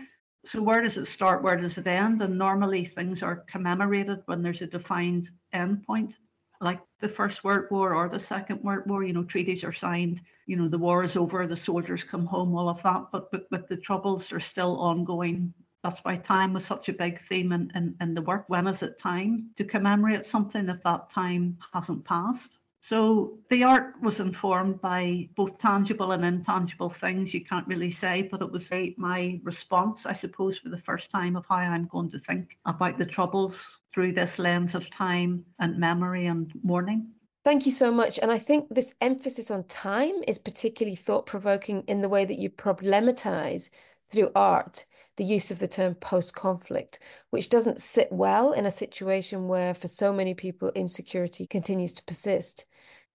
So 0.46 0.62
where 0.62 0.82
does 0.82 0.98
it 0.98 1.06
start? 1.06 1.44
Where 1.44 1.56
does 1.56 1.78
it 1.78 1.88
end? 1.88 2.22
And 2.22 2.38
normally 2.38 2.84
things 2.84 3.22
are 3.22 3.46
commemorated 3.48 4.24
when 4.26 4.42
there's 4.42 4.62
a 4.62 4.68
defined 4.68 5.30
endpoint 5.54 6.18
like 6.64 6.82
the 7.00 7.10
First 7.10 7.44
World 7.44 7.66
War 7.70 7.94
or 7.94 8.10
the 8.10 8.20
Second 8.20 8.64
World 8.64 8.84
War, 8.88 9.04
you 9.04 9.14
know, 9.14 9.24
treaties 9.24 9.64
are 9.64 9.74
signed, 9.74 10.22
you 10.48 10.56
know, 10.56 10.68
the 10.68 10.78
war 10.78 11.04
is 11.04 11.16
over, 11.16 11.46
the 11.46 11.58
soldiers 11.58 12.04
come 12.04 12.26
home, 12.26 12.56
all 12.56 12.70
of 12.70 12.82
that. 12.84 13.08
But 13.12 13.30
but, 13.32 13.50
but 13.50 13.68
the 13.68 13.78
troubles 13.78 14.32
are 14.32 14.40
still 14.40 14.80
ongoing. 14.80 15.54
That's 15.84 16.00
why 16.00 16.16
time 16.16 16.54
was 16.54 16.66
such 16.66 16.88
a 16.88 16.94
big 16.94 17.20
theme 17.20 17.52
in, 17.52 17.72
in, 17.76 17.96
in 18.00 18.14
the 18.14 18.22
work. 18.22 18.46
When 18.48 18.68
is 18.68 18.82
it 18.82 18.98
time 18.98 19.50
to 19.58 19.66
commemorate 19.66 20.26
something 20.26 20.70
if 20.70 20.82
that 20.84 21.10
time 21.10 21.58
hasn't 21.74 22.06
passed? 22.06 22.58
So 22.84 23.40
the 23.50 23.64
art 23.64 23.94
was 24.02 24.20
informed 24.20 24.82
by 24.82 25.30
both 25.36 25.58
tangible 25.58 26.12
and 26.12 26.26
intangible 26.26 26.90
things. 26.90 27.34
You 27.34 27.42
can't 27.42 27.66
really 27.66 27.90
say, 27.90 28.24
but 28.24 28.42
it 28.42 28.52
was 28.52 28.70
eh, 28.74 28.90
my 28.98 29.40
response, 29.42 30.06
I 30.06 30.12
suppose, 30.12 30.58
for 30.58 30.68
the 30.68 30.78
first 30.78 31.10
time 31.10 31.38
of 31.38 31.46
how 31.48 31.56
I'm 31.56 31.88
going 31.88 32.12
to 32.12 32.20
think 32.20 32.58
about 32.66 32.98
the 32.98 33.06
troubles 33.06 33.80
through 33.94 34.12
this 34.12 34.38
lens 34.38 34.76
of 34.76 34.90
time 34.90 35.46
and 35.60 35.80
memory 35.80 36.26
and 36.26 36.52
mourning. 36.62 37.08
Thank 37.46 37.66
you 37.66 37.72
so 37.72 37.90
much. 37.90 38.20
And 38.20 38.30
I 38.30 38.38
think 38.38 38.68
this 38.70 38.94
emphasis 39.00 39.50
on 39.50 39.64
time 39.64 40.16
is 40.28 40.38
particularly 40.38 40.98
thought 40.98 41.26
provoking 41.26 41.86
in 41.88 42.02
the 42.02 42.10
way 42.10 42.26
that 42.26 42.38
you 42.38 42.50
problematize 42.50 43.70
through 44.10 44.32
art 44.36 44.84
the 45.18 45.24
use 45.24 45.52
of 45.52 45.60
the 45.60 45.68
term 45.68 45.96
post 45.96 46.36
conflict, 46.36 47.00
which 47.30 47.50
doesn't 47.50 47.82
sit 47.82 48.12
well 48.12 48.52
in 48.52 48.66
a 48.66 48.72
situation 48.72 49.48
where, 49.48 49.74
for 49.74 49.88
so 49.88 50.12
many 50.12 50.34
people, 50.34 50.72
insecurity 50.76 51.46
continues 51.46 51.94
to 51.94 52.04
persist. 52.04 52.66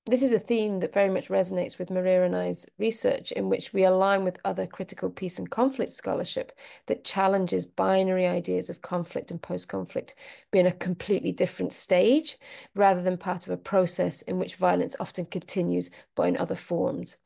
This 0.07 0.23
is 0.23 0.33
a 0.33 0.39
theme 0.39 0.79
that 0.79 0.95
very 0.95 1.11
much 1.11 1.29
resonates 1.29 1.79
with 1.79 1.91
Maria 1.91 2.25
and 2.25 2.35
I's 2.35 2.67
research, 2.79 3.31
in 3.33 3.51
which 3.51 3.75
we 3.75 3.85
align 3.85 4.25
with 4.25 4.41
other 4.43 4.67
critical 4.67 5.11
peace 5.11 5.39
and 5.39 5.51
conflict 5.51 5.93
scholarship 5.93 6.53
that 6.87 7.05
challenges 7.05 7.67
binary 7.67 8.27
ideas 8.27 8.71
of 8.71 8.81
conflict 8.81 9.31
and 9.31 9.43
post 9.43 9.69
conflict 9.69 10.15
being 10.51 10.67
a 10.67 10.73
completely 10.73 11.31
different 11.31 11.75
stage 11.75 12.39
rather 12.75 13.03
than 13.03 13.19
part 13.19 13.47
of 13.47 13.53
a 13.53 13.59
process 13.59 14.23
in 14.23 14.39
which 14.39 14.57
violence 14.57 14.97
often 14.99 15.27
continues 15.27 15.91
but 16.15 16.23
in 16.23 16.39
other 16.39 16.57
forms. 16.57 17.19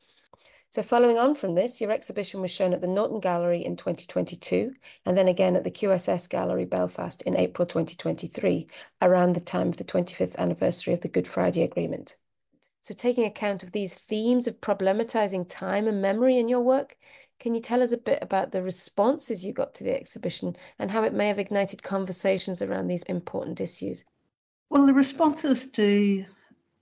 So, 0.73 0.81
following 0.81 1.19
on 1.19 1.35
from 1.35 1.53
this, 1.53 1.79
your 1.79 1.91
exhibition 1.91 2.41
was 2.41 2.49
shown 2.49 2.73
at 2.73 2.81
the 2.81 2.87
Naughton 2.87 3.19
Gallery 3.19 3.63
in 3.63 3.75
2022 3.75 4.73
and 5.05 5.15
then 5.15 5.27
again 5.27 5.55
at 5.55 5.63
the 5.63 5.69
QSS 5.69 6.27
Gallery 6.27 6.65
Belfast 6.65 7.21
in 7.21 7.37
April 7.37 7.67
2023, 7.67 8.65
around 8.99 9.33
the 9.33 9.39
time 9.39 9.67
of 9.67 9.77
the 9.77 9.83
25th 9.83 10.35
anniversary 10.37 10.91
of 10.95 11.01
the 11.01 11.07
Good 11.09 11.27
Friday 11.27 11.61
Agreement. 11.61 12.17
So, 12.81 12.95
taking 12.95 13.23
account 13.23 13.61
of 13.61 13.71
these 13.71 13.93
themes 13.93 14.47
of 14.47 14.61
problematizing 14.61 15.47
time 15.47 15.85
and 15.85 16.01
memory 16.01 16.39
in 16.39 16.49
your 16.49 16.61
work, 16.61 16.97
can 17.39 17.53
you 17.53 17.61
tell 17.61 17.83
us 17.83 17.91
a 17.91 17.97
bit 17.97 18.17
about 18.23 18.51
the 18.51 18.63
responses 18.63 19.45
you 19.45 19.53
got 19.53 19.75
to 19.75 19.83
the 19.83 19.95
exhibition 19.95 20.55
and 20.79 20.89
how 20.89 21.03
it 21.03 21.13
may 21.13 21.27
have 21.27 21.37
ignited 21.37 21.83
conversations 21.83 22.63
around 22.63 22.87
these 22.87 23.03
important 23.03 23.61
issues? 23.61 24.05
Well, 24.71 24.87
the 24.87 24.93
responses 24.95 25.67
to 25.73 26.25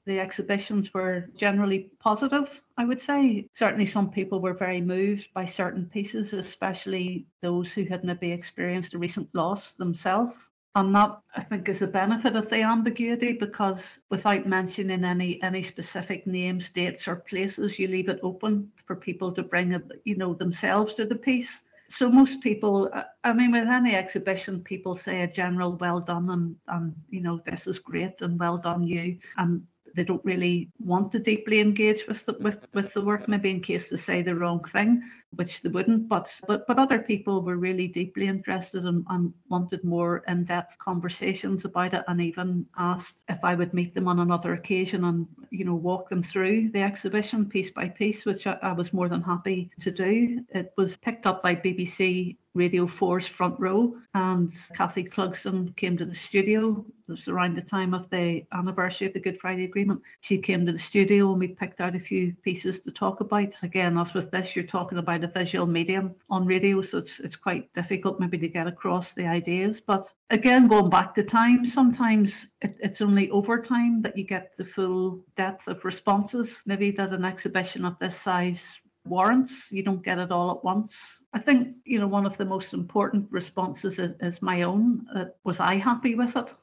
the 0.05 0.19
exhibitions 0.19 0.93
were 0.93 1.29
generally 1.35 1.91
positive, 1.99 2.61
I 2.77 2.85
would 2.85 2.99
say. 2.99 3.47
Certainly, 3.53 3.85
some 3.87 4.09
people 4.09 4.41
were 4.41 4.53
very 4.53 4.81
moved 4.81 5.33
by 5.33 5.45
certain 5.45 5.85
pieces, 5.85 6.33
especially 6.33 7.27
those 7.41 7.71
who 7.71 7.85
had 7.85 8.03
maybe 8.03 8.31
experienced 8.31 8.93
a 8.93 8.99
recent 8.99 9.29
loss 9.33 9.73
themselves. 9.73 10.49
And 10.73 10.95
that 10.95 11.21
I 11.35 11.41
think 11.41 11.67
is 11.67 11.79
the 11.79 11.87
benefit 11.87 12.35
of 12.37 12.49
the 12.49 12.61
ambiguity 12.61 13.33
because 13.33 13.99
without 14.09 14.47
mentioning 14.47 15.03
any 15.03 15.41
any 15.43 15.61
specific 15.61 16.25
names, 16.25 16.69
dates, 16.69 17.07
or 17.09 17.17
places, 17.17 17.77
you 17.77 17.87
leave 17.87 18.07
it 18.07 18.21
open 18.23 18.71
for 18.85 18.95
people 18.95 19.33
to 19.33 19.43
bring 19.43 19.81
you 20.05 20.15
know, 20.15 20.33
themselves 20.33 20.93
to 20.93 21.05
the 21.05 21.17
piece. 21.17 21.63
So 21.89 22.09
most 22.09 22.39
people, 22.39 22.89
I 23.25 23.33
mean, 23.33 23.51
with 23.51 23.67
any 23.67 23.95
exhibition, 23.95 24.63
people 24.63 24.95
say 24.95 25.23
a 25.23 25.27
general 25.27 25.75
well 25.75 25.99
done 25.99 26.29
and 26.29 26.55
and 26.69 26.95
you 27.09 27.21
know 27.21 27.41
this 27.45 27.67
is 27.67 27.77
great 27.77 28.21
and 28.21 28.39
well 28.39 28.57
done 28.57 28.83
you, 28.83 29.17
and 29.35 29.67
they 29.95 30.03
don't 30.03 30.23
really 30.25 30.69
want 30.79 31.11
to 31.11 31.19
deeply 31.19 31.59
engage 31.59 32.07
with 32.07 32.25
the, 32.25 32.33
with 32.39 32.67
with 32.73 32.93
the 32.93 33.01
work, 33.01 33.27
maybe 33.27 33.49
in 33.51 33.61
case 33.61 33.89
they 33.89 33.97
say 33.97 34.21
the 34.21 34.35
wrong 34.35 34.63
thing, 34.63 35.03
which 35.35 35.61
they 35.61 35.69
wouldn't. 35.69 36.07
But 36.07 36.39
but 36.47 36.67
but 36.67 36.79
other 36.79 36.99
people 36.99 37.41
were 37.41 37.57
really 37.57 37.87
deeply 37.87 38.27
interested 38.27 38.85
and, 38.85 39.05
and 39.09 39.33
wanted 39.49 39.83
more 39.83 40.23
in-depth 40.27 40.77
conversations 40.77 41.65
about 41.65 41.93
it, 41.93 42.03
and 42.07 42.21
even 42.21 42.65
asked 42.77 43.23
if 43.29 43.39
I 43.43 43.55
would 43.55 43.73
meet 43.73 43.93
them 43.93 44.07
on 44.07 44.19
another 44.19 44.53
occasion 44.53 45.05
and 45.05 45.27
you 45.49 45.65
know 45.65 45.75
walk 45.75 46.09
them 46.09 46.23
through 46.23 46.69
the 46.69 46.81
exhibition 46.81 47.45
piece 47.45 47.71
by 47.71 47.89
piece, 47.89 48.25
which 48.25 48.47
I, 48.47 48.57
I 48.61 48.73
was 48.73 48.93
more 48.93 49.09
than 49.09 49.21
happy 49.21 49.71
to 49.79 49.91
do. 49.91 50.43
It 50.49 50.73
was 50.77 50.97
picked 50.97 51.25
up 51.25 51.41
by 51.43 51.55
BBC 51.55 52.37
Radio 52.53 52.85
4's 52.85 53.27
front 53.27 53.57
row, 53.59 53.95
and 54.13 54.51
Kathy 54.75 55.05
Clugston 55.05 55.73
came 55.77 55.97
to 55.97 56.05
the 56.05 56.13
studio. 56.13 56.85
It 57.07 57.11
was 57.11 57.27
around 57.27 57.55
the 57.55 57.61
time 57.61 57.93
of 57.93 58.09
the 58.09 58.43
anniversary 58.51 59.07
of 59.07 59.13
the 59.13 59.21
Good 59.21 59.39
Friday 59.39 59.63
Agreement. 59.63 60.01
She 60.19 60.37
came 60.37 60.65
to 60.65 60.71
the 60.71 60.77
studio 60.77 61.31
and 61.31 61.39
we 61.39 61.47
picked 61.47 61.79
out 61.79 61.95
a 61.95 61.99
few 61.99 62.33
pieces 62.41 62.81
to 62.81 62.91
talk 62.91 63.21
about. 63.21 63.55
Again, 63.63 63.97
as 63.97 64.13
with 64.13 64.31
this, 64.31 64.55
you're 64.55 64.65
talking 64.65 64.97
about 64.97 65.20
a 65.23 65.27
visual 65.27 65.65
medium 65.65 66.15
on 66.29 66.45
radio, 66.45 66.81
so 66.81 66.97
it's, 66.97 67.19
it's 67.19 67.35
quite 67.35 67.73
difficult 67.73 68.19
maybe 68.19 68.37
to 68.37 68.49
get 68.49 68.67
across 68.67 69.13
the 69.13 69.27
ideas. 69.27 69.81
But 69.81 70.01
again, 70.29 70.67
going 70.67 70.89
back 70.89 71.13
to 71.15 71.23
time, 71.23 71.65
sometimes 71.65 72.49
it, 72.61 72.75
it's 72.79 73.01
only 73.01 73.29
over 73.29 73.61
time 73.61 74.01
that 74.01 74.17
you 74.17 74.23
get 74.23 74.55
the 74.57 74.65
full 74.65 75.23
depth 75.35 75.67
of 75.67 75.85
responses. 75.85 76.61
Maybe 76.65 76.91
that 76.91 77.11
an 77.11 77.25
exhibition 77.25 77.85
of 77.85 77.97
this 77.99 78.15
size 78.15 78.81
warrants. 79.05 79.71
You 79.71 79.83
don't 79.83 80.03
get 80.03 80.19
it 80.19 80.31
all 80.31 80.51
at 80.51 80.63
once. 80.63 81.23
I 81.33 81.39
think, 81.39 81.75
you 81.85 81.99
know, 81.99 82.07
one 82.07 82.25
of 82.25 82.37
the 82.37 82.45
most 82.45 82.73
important 82.73 83.27
responses 83.31 83.99
is, 83.99 84.13
is 84.19 84.41
my 84.41 84.63
own. 84.63 85.05
Uh, 85.15 85.25
was 85.43 85.59
I 85.59 85.75
happy 85.75 86.15
with 86.15 86.35
it? 86.35 86.53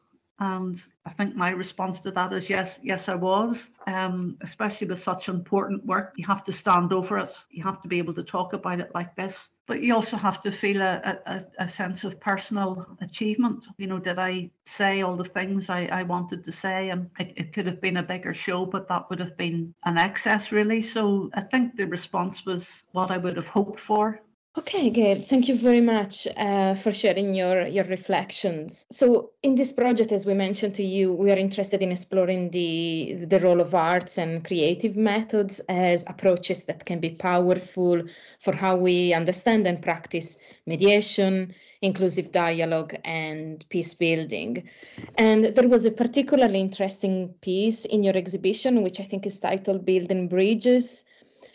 And 0.41 0.81
I 1.05 1.11
think 1.11 1.35
my 1.35 1.51
response 1.51 2.01
to 2.01 2.13
that 2.13 2.33
is 2.33 2.49
yes, 2.49 2.79
yes, 2.83 3.09
I 3.09 3.17
was. 3.17 3.71
Um, 3.87 4.37
especially 4.41 4.87
with 4.87 5.01
such 5.01 5.29
important 5.29 5.85
work, 5.85 6.13
you 6.17 6.27
have 6.27 6.45
to 6.45 6.53
stand 6.53 6.93
over 6.93 7.19
it. 7.19 7.37
You 7.51 7.65
have 7.65 7.83
to 7.83 7.89
be 7.89 7.99
able 7.99 8.15
to 8.15 8.23
talk 8.23 8.53
about 8.53 8.79
it 8.79 8.93
like 8.95 9.17
this. 9.17 9.51
But 9.67 9.83
you 9.83 9.95
also 9.95 10.17
have 10.17 10.41
to 10.43 10.53
feel 10.53 10.81
a, 10.81 11.19
a, 11.27 11.43
a 11.59 11.69
sense 11.69 12.05
of 12.05 12.21
personal 12.21 12.87
achievement. 13.01 13.67
You 13.79 13.89
know, 13.89 13.99
did 13.99 14.19
I 14.19 14.51
say 14.65 15.03
all 15.03 15.17
the 15.17 15.25
things 15.25 15.69
I, 15.71 15.87
I 15.87 16.05
wanted 16.05 16.45
to 16.45 16.53
say? 16.53 16.91
And 16.91 17.11
it, 17.19 17.33
it 17.37 17.53
could 17.53 17.67
have 17.67 17.81
been 17.81 17.97
a 17.97 18.03
bigger 18.03 18.33
show, 18.33 18.65
but 18.65 18.89
that 18.89 19.11
would 19.11 19.19
have 19.19 19.37
been 19.37 19.75
an 19.85 19.99
excess, 19.99 20.53
really. 20.53 20.83
So 20.83 21.31
I 21.35 21.41
think 21.41 21.77
the 21.77 21.87
response 21.87 22.47
was 22.47 22.85
what 22.93 23.11
I 23.11 23.19
would 23.19 23.37
have 23.37 23.49
hoped 23.49 23.81
for 23.81 24.21
Okay, 24.59 24.91
Gail, 24.91 25.21
thank 25.21 25.47
you 25.47 25.57
very 25.57 25.81
much 25.81 26.27
uh, 26.37 26.75
for 26.75 26.93
sharing 26.93 27.33
your, 27.33 27.69
your 27.69 27.85
reflections. 27.85 28.87
So, 28.91 29.31
in 29.41 29.55
this 29.55 29.73
project, 29.73 30.11
as 30.11 30.27
we 30.27 30.35
mentioned 30.35 30.75
to 30.75 30.83
you, 30.83 31.13
we 31.13 31.31
are 31.31 31.39
interested 31.39 31.81
in 31.81 31.93
exploring 31.93 32.51
the, 32.51 33.25
the 33.29 33.39
role 33.39 33.61
of 33.61 33.73
arts 33.73 34.19
and 34.19 34.45
creative 34.45 34.97
methods 34.97 35.61
as 35.69 36.05
approaches 36.09 36.65
that 36.65 36.85
can 36.85 36.99
be 36.99 37.11
powerful 37.11 38.03
for 38.41 38.53
how 38.53 38.77
we 38.77 39.15
understand 39.15 39.65
and 39.69 39.81
practice 39.81 40.39
mediation, 40.67 41.55
inclusive 41.81 42.33
dialogue, 42.33 42.97
and 43.05 43.65
peace 43.69 43.95
building. 43.95 44.69
And 45.17 45.45
there 45.45 45.69
was 45.69 45.87
a 45.87 45.93
particularly 45.93 46.59
interesting 46.59 47.33
piece 47.43 47.85
in 47.85 48.03
your 48.03 48.17
exhibition, 48.17 48.83
which 48.83 48.99
I 48.99 49.05
think 49.05 49.25
is 49.25 49.39
titled 49.39 49.87
Building 49.87 50.27
Bridges 50.27 51.05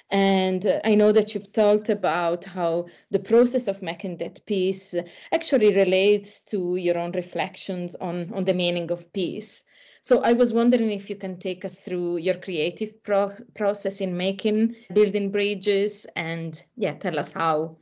and 0.10 0.66
uh, 0.66 0.80
I 0.84 0.96
know 0.96 1.12
that 1.12 1.34
you've 1.34 1.52
talked 1.52 1.90
about 1.90 2.46
how 2.46 2.88
the 3.12 3.20
process 3.20 3.68
of 3.68 3.82
making 3.82 4.18
that 4.18 4.46
peace 4.46 4.96
actually 5.32 5.76
relates 5.76 6.44
to 6.46 6.76
your 6.76 6.98
own 6.98 7.12
reflections 7.14 7.96
on, 7.96 8.32
on 8.34 8.46
the 8.46 8.54
meaning 8.54 8.92
of 8.92 9.12
peace. 9.14 9.64
So 10.02 10.22
I 10.22 10.34
was 10.34 10.54
wondering 10.54 10.92
if 10.92 11.10
you 11.10 11.16
can 11.16 11.40
take 11.40 11.66
us 11.66 11.80
through 11.80 12.18
your 12.18 12.36
creative 12.36 13.02
pro- 13.04 13.36
process 13.56 14.02
in 14.02 14.18
making 14.18 14.76
building 14.94 15.32
bridges 15.32 16.06
and 16.16 16.62
yeah, 16.76 16.94
tell 16.94 17.18
us 17.20 17.32
how. 17.32 17.78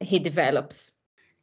he 0.00 0.18
develops. 0.18 0.92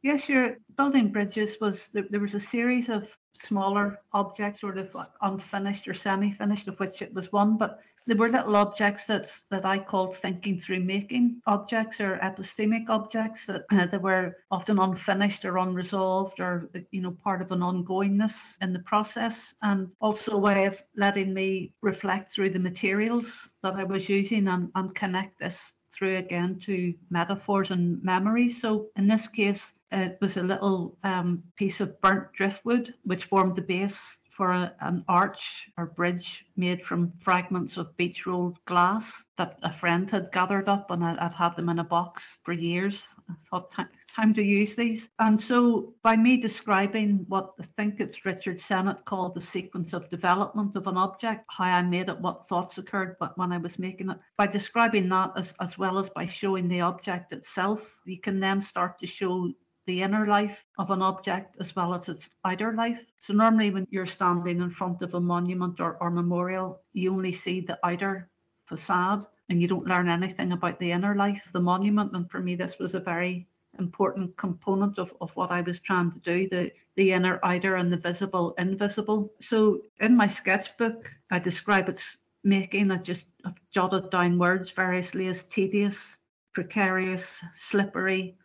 Yes, 0.02 0.28
your 0.28 0.58
building 0.76 1.08
bridges 1.08 1.56
was 1.60 1.88
there, 1.90 2.06
there 2.10 2.20
was 2.20 2.34
a 2.34 2.40
series 2.40 2.88
of 2.88 3.16
smaller 3.38 4.00
objects, 4.12 4.60
sort 4.60 4.78
of 4.78 4.94
unfinished 5.22 5.86
or 5.88 5.94
semi-finished, 5.94 6.68
of 6.68 6.78
which 6.80 7.02
it 7.02 7.12
was 7.14 7.32
one. 7.32 7.56
But 7.56 7.80
there 8.06 8.16
were 8.16 8.30
little 8.30 8.56
objects 8.56 9.06
that 9.06 9.30
that 9.50 9.64
I 9.64 9.78
called 9.78 10.16
thinking 10.16 10.60
through 10.60 10.80
making 10.80 11.42
objects 11.46 12.00
or 12.00 12.18
epistemic 12.18 12.88
objects 12.88 13.46
that 13.46 13.64
uh, 13.70 13.86
that 13.86 14.02
were 14.02 14.36
often 14.50 14.78
unfinished 14.78 15.44
or 15.44 15.58
unresolved 15.58 16.40
or 16.40 16.70
you 16.90 17.02
know 17.02 17.12
part 17.12 17.42
of 17.42 17.52
an 17.52 17.60
ongoingness 17.60 18.56
in 18.62 18.72
the 18.72 18.80
process, 18.80 19.54
and 19.62 19.94
also 20.00 20.32
a 20.32 20.38
way 20.38 20.66
of 20.66 20.82
letting 20.96 21.32
me 21.32 21.72
reflect 21.82 22.32
through 22.32 22.50
the 22.50 22.58
materials 22.58 23.54
that 23.62 23.76
I 23.76 23.84
was 23.84 24.08
using 24.08 24.48
and, 24.48 24.70
and 24.74 24.94
connect 24.94 25.38
this 25.38 25.74
through 25.92 26.16
again 26.16 26.58
to 26.60 26.94
metaphors 27.10 27.70
and 27.70 28.02
memories. 28.02 28.60
So 28.60 28.88
in 28.96 29.06
this 29.08 29.26
case, 29.26 29.74
it 29.90 30.18
was 30.20 30.36
a 30.36 30.42
little 30.42 30.96
um, 31.02 31.42
piece 31.56 31.80
of 31.80 32.00
burnt 32.00 32.32
driftwood 32.32 32.94
which 33.04 33.24
formed 33.24 33.56
the 33.56 33.62
base 33.62 34.20
for 34.38 34.52
a, 34.52 34.72
an 34.82 35.04
arch 35.08 35.68
or 35.76 35.86
bridge 35.86 36.44
made 36.56 36.80
from 36.80 37.12
fragments 37.18 37.76
of 37.76 37.94
beach 37.96 38.24
rolled 38.24 38.56
glass 38.66 39.24
that 39.36 39.58
a 39.64 39.72
friend 39.72 40.08
had 40.08 40.30
gathered 40.30 40.68
up 40.68 40.92
and 40.92 41.04
I'd 41.04 41.34
had 41.34 41.56
them 41.56 41.68
in 41.68 41.80
a 41.80 41.84
box 41.84 42.38
for 42.44 42.52
years. 42.52 43.04
I 43.28 43.34
thought 43.50 43.72
time, 43.72 43.88
time 44.14 44.32
to 44.34 44.42
use 44.42 44.76
these. 44.76 45.10
And 45.18 45.38
so 45.38 45.92
by 46.04 46.14
me 46.14 46.36
describing 46.36 47.24
what 47.26 47.54
I 47.60 47.64
think 47.76 47.98
it's 47.98 48.24
Richard 48.24 48.60
Sennett 48.60 49.04
called 49.04 49.34
the 49.34 49.40
sequence 49.40 49.92
of 49.92 50.08
development 50.08 50.76
of 50.76 50.86
an 50.86 50.96
object, 50.96 51.44
how 51.48 51.64
I 51.64 51.82
made 51.82 52.08
it, 52.08 52.20
what 52.20 52.46
thoughts 52.46 52.78
occurred 52.78 53.16
but 53.18 53.36
when 53.36 53.50
I 53.50 53.58
was 53.58 53.76
making 53.76 54.10
it, 54.10 54.18
by 54.36 54.46
describing 54.46 55.08
that 55.08 55.32
as, 55.36 55.52
as 55.60 55.76
well 55.76 55.98
as 55.98 56.10
by 56.10 56.26
showing 56.26 56.68
the 56.68 56.82
object 56.82 57.32
itself, 57.32 57.98
you 58.04 58.20
can 58.20 58.38
then 58.38 58.60
start 58.60 59.00
to 59.00 59.06
show 59.08 59.52
the 59.88 60.02
inner 60.02 60.26
life 60.26 60.66
of 60.76 60.90
an 60.90 61.00
object 61.00 61.56
as 61.60 61.74
well 61.74 61.94
as 61.94 62.10
its 62.10 62.28
outer 62.44 62.74
life. 62.74 63.02
So, 63.20 63.32
normally, 63.32 63.70
when 63.70 63.86
you're 63.90 64.04
standing 64.04 64.60
in 64.60 64.68
front 64.68 65.00
of 65.00 65.14
a 65.14 65.20
monument 65.20 65.80
or, 65.80 65.96
or 66.02 66.10
memorial, 66.10 66.82
you 66.92 67.10
only 67.10 67.32
see 67.32 67.60
the 67.60 67.78
outer 67.82 68.28
facade 68.66 69.24
and 69.48 69.62
you 69.62 69.66
don't 69.66 69.86
learn 69.86 70.10
anything 70.10 70.52
about 70.52 70.78
the 70.78 70.92
inner 70.92 71.14
life 71.14 71.42
of 71.46 71.52
the 71.52 71.60
monument. 71.60 72.14
And 72.14 72.30
for 72.30 72.40
me, 72.40 72.54
this 72.54 72.78
was 72.78 72.94
a 72.94 73.00
very 73.00 73.48
important 73.78 74.36
component 74.36 74.98
of, 74.98 75.14
of 75.22 75.34
what 75.36 75.50
I 75.50 75.62
was 75.62 75.80
trying 75.80 76.12
to 76.12 76.18
do 76.18 76.46
the, 76.50 76.70
the 76.96 77.12
inner, 77.12 77.40
outer, 77.42 77.76
and 77.76 77.90
the 77.90 77.96
visible, 77.96 78.54
invisible. 78.58 79.32
So, 79.40 79.84
in 80.00 80.14
my 80.18 80.26
sketchbook, 80.26 81.10
I 81.30 81.38
describe 81.38 81.88
its 81.88 82.18
making. 82.44 82.90
I 82.90 82.98
just 82.98 83.26
I've 83.42 83.54
jotted 83.70 84.10
down 84.10 84.38
words 84.38 84.70
variously 84.70 85.28
as 85.28 85.44
tedious, 85.44 86.18
precarious, 86.52 87.42
slippery, 87.54 88.36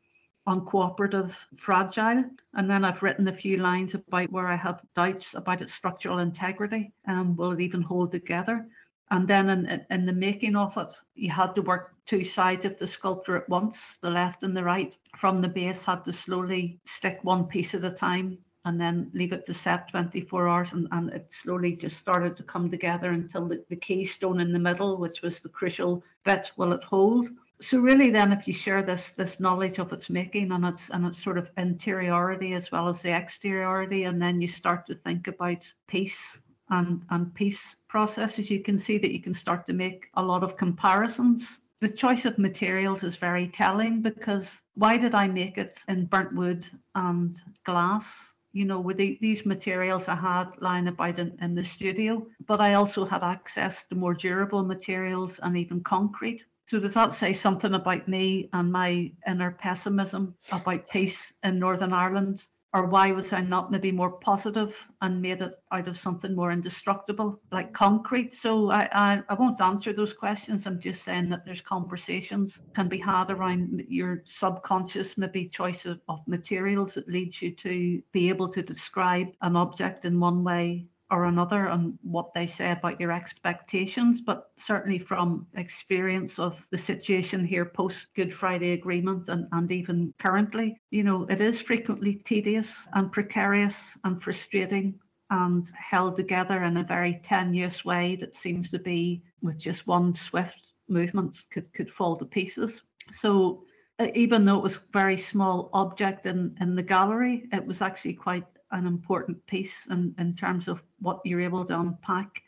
uncooperative, 0.47 1.37
fragile. 1.55 2.25
And 2.53 2.69
then 2.69 2.83
I've 2.83 3.03
written 3.03 3.27
a 3.27 3.33
few 3.33 3.57
lines 3.57 3.95
about 3.95 4.31
where 4.31 4.47
I 4.47 4.55
have 4.55 4.81
doubts 4.95 5.33
about 5.33 5.61
its 5.61 5.73
structural 5.73 6.19
integrity 6.19 6.91
and 7.05 7.37
will 7.37 7.51
it 7.51 7.61
even 7.61 7.81
hold 7.81 8.11
together. 8.11 8.67
And 9.11 9.27
then 9.27 9.49
in, 9.49 9.85
in 9.89 10.05
the 10.05 10.13
making 10.13 10.55
of 10.55 10.77
it, 10.77 10.93
you 11.15 11.29
had 11.29 11.53
to 11.55 11.61
work 11.61 11.93
two 12.05 12.23
sides 12.23 12.65
of 12.65 12.77
the 12.77 12.87
sculpture 12.87 13.37
at 13.37 13.47
once, 13.47 13.97
the 13.97 14.09
left 14.09 14.43
and 14.43 14.55
the 14.57 14.63
right. 14.63 14.95
From 15.17 15.41
the 15.41 15.49
base, 15.49 15.83
had 15.83 16.03
to 16.05 16.13
slowly 16.13 16.79
stick 16.83 17.19
one 17.21 17.45
piece 17.45 17.75
at 17.75 17.83
a 17.83 17.91
time 17.91 18.39
and 18.65 18.79
then 18.79 19.11
leave 19.13 19.33
it 19.33 19.45
to 19.45 19.53
set 19.53 19.89
24 19.91 20.47
hours. 20.47 20.73
And, 20.73 20.87
and 20.91 21.09
it 21.11 21.31
slowly 21.31 21.75
just 21.75 21.97
started 21.97 22.35
to 22.37 22.43
come 22.43 22.69
together 22.69 23.11
until 23.11 23.47
the, 23.47 23.63
the 23.69 23.75
keystone 23.75 24.39
in 24.39 24.51
the 24.51 24.59
middle, 24.59 24.97
which 24.97 25.21
was 25.21 25.41
the 25.41 25.49
crucial 25.49 26.03
bit, 26.23 26.51
will 26.57 26.73
it 26.73 26.83
hold? 26.83 27.29
So 27.63 27.79
really 27.79 28.09
then 28.09 28.31
if 28.31 28.47
you 28.47 28.53
share 28.53 28.83
this 28.83 29.11
this 29.11 29.39
knowledge 29.39 29.79
of 29.79 29.93
its 29.93 30.09
making 30.09 30.51
and 30.51 30.65
its 30.65 30.89
and 30.89 31.05
its 31.05 31.23
sort 31.23 31.37
of 31.37 31.49
interiority 31.57 32.53
as 32.53 32.71
well 32.71 32.89
as 32.89 33.01
the 33.01 33.11
exteriority 33.11 34.03
and 34.03 34.21
then 34.21 34.41
you 34.41 34.47
start 34.47 34.85
to 34.85 34.93
think 34.93 35.27
about 35.27 35.71
peace 35.87 36.41
and 36.69 37.01
and 37.09 37.33
peace 37.33 37.75
processes 37.87 38.49
you 38.49 38.61
can 38.61 38.77
see 38.77 38.97
that 38.97 39.13
you 39.13 39.21
can 39.21 39.33
start 39.33 39.65
to 39.65 39.73
make 39.73 40.09
a 40.15 40.23
lot 40.23 40.43
of 40.43 40.57
comparisons 40.57 41.61
the 41.79 41.89
choice 41.89 42.25
of 42.25 42.37
materials 42.37 43.03
is 43.03 43.15
very 43.15 43.47
telling 43.47 44.01
because 44.01 44.61
why 44.75 44.97
did 44.97 45.15
i 45.15 45.27
make 45.27 45.57
it 45.57 45.73
in 45.87 46.05
burnt 46.05 46.33
wood 46.35 46.67
and 46.95 47.39
glass 47.63 48.33
you 48.53 48.65
know, 48.65 48.79
with 48.79 48.97
the, 48.97 49.17
these 49.19 49.47
materials 49.47 50.07
I 50.07 50.15
had 50.15 50.51
lying 50.61 50.87
about 50.87 51.17
in, 51.17 51.35
in 51.41 51.55
the 51.55 51.65
studio, 51.65 52.27
but 52.45 52.61
I 52.61 52.75
also 52.75 53.03
had 53.03 53.23
access 53.23 53.87
to 53.87 53.95
more 53.95 54.13
durable 54.13 54.63
materials 54.63 55.39
and 55.39 55.57
even 55.57 55.81
concrete. 55.81 56.45
So 56.65 56.79
does 56.79 56.93
that 56.93 57.13
say 57.13 57.33
something 57.33 57.73
about 57.73 58.07
me 58.07 58.49
and 58.53 58.71
my 58.71 59.11
inner 59.27 59.51
pessimism 59.51 60.35
about 60.51 60.89
peace 60.89 61.33
in 61.43 61.59
Northern 61.59 61.93
Ireland? 61.93 62.47
Or 62.75 62.87
why 62.87 63.11
was 63.11 63.33
I 63.33 63.41
not 63.41 63.69
maybe 63.69 63.91
more 63.91 64.13
positive 64.13 64.87
and 65.01 65.21
made 65.21 65.41
it 65.41 65.53
out 65.71 65.87
of 65.87 65.95
something 65.95 66.33
more 66.33 66.51
indestructible, 66.51 67.39
like 67.51 67.71
concrete? 67.71 68.33
So 68.33 68.71
I, 68.71 68.89
I, 68.91 69.23
I 69.29 69.33
won't 69.35 69.61
answer 69.61 69.93
those 69.93 70.13
questions. 70.13 70.65
I'm 70.65 70.79
just 70.79 71.03
saying 71.03 71.29
that 71.29 71.45
there's 71.45 71.61
conversations 71.61 72.63
can 72.73 72.87
be 72.87 72.97
had 72.97 73.29
around 73.29 73.85
your 73.89 74.23
subconscious, 74.25 75.19
maybe 75.19 75.45
choice 75.45 75.85
of, 75.85 76.01
of 76.09 76.27
materials 76.27 76.95
that 76.95 77.07
leads 77.07 77.43
you 77.43 77.51
to 77.51 78.01
be 78.11 78.29
able 78.29 78.49
to 78.49 78.63
describe 78.63 79.27
an 79.41 79.55
object 79.55 80.05
in 80.05 80.19
one 80.19 80.43
way 80.43 80.87
or 81.13 81.25
another 81.25 81.69
on 81.69 81.97
what 82.01 82.33
they 82.33 82.47
say 82.47 82.71
about 82.71 82.99
your 82.99 83.11
expectations, 83.11 84.19
but 84.19 84.49
certainly 84.57 84.97
from 84.97 85.45
experience 85.53 86.39
of 86.39 86.65
the 86.71 86.77
situation 86.77 87.45
here 87.45 87.65
post 87.65 88.07
Good 88.15 88.33
Friday 88.33 88.71
Agreement 88.71 89.29
and, 89.29 89.47
and 89.51 89.71
even 89.71 90.11
currently, 90.17 90.81
you 90.89 91.03
know, 91.03 91.27
it 91.29 91.39
is 91.39 91.61
frequently 91.61 92.15
tedious 92.15 92.87
and 92.93 93.11
precarious 93.11 93.95
and 94.03 94.21
frustrating 94.21 94.99
and 95.29 95.69
held 95.77 96.15
together 96.15 96.63
in 96.63 96.77
a 96.77 96.83
very 96.83 97.19
tenuous 97.23 97.85
way 97.85 98.15
that 98.15 98.35
seems 98.35 98.71
to 98.71 98.79
be 98.79 99.21
with 99.43 99.59
just 99.59 99.85
one 99.85 100.15
swift 100.15 100.73
movement 100.89 101.37
could, 101.51 101.71
could 101.73 101.91
fall 101.91 102.17
to 102.17 102.25
pieces. 102.25 102.81
So 103.11 103.65
uh, 103.99 104.07
even 104.15 104.45
though 104.45 104.57
it 104.57 104.63
was 104.63 104.79
very 104.91 105.17
small 105.17 105.69
object 105.73 106.25
in, 106.25 106.57
in 106.59 106.75
the 106.75 106.81
gallery, 106.81 107.47
it 107.53 107.65
was 107.65 107.81
actually 107.83 108.15
quite 108.15 108.45
an 108.73 108.85
important 108.85 109.45
piece 109.45 109.87
in, 109.87 110.13
in 110.17 110.35
terms 110.35 110.67
of 110.67 110.81
what 110.99 111.21
you're 111.23 111.41
able 111.41 111.63
to 111.65 111.79
unpack 111.79 112.41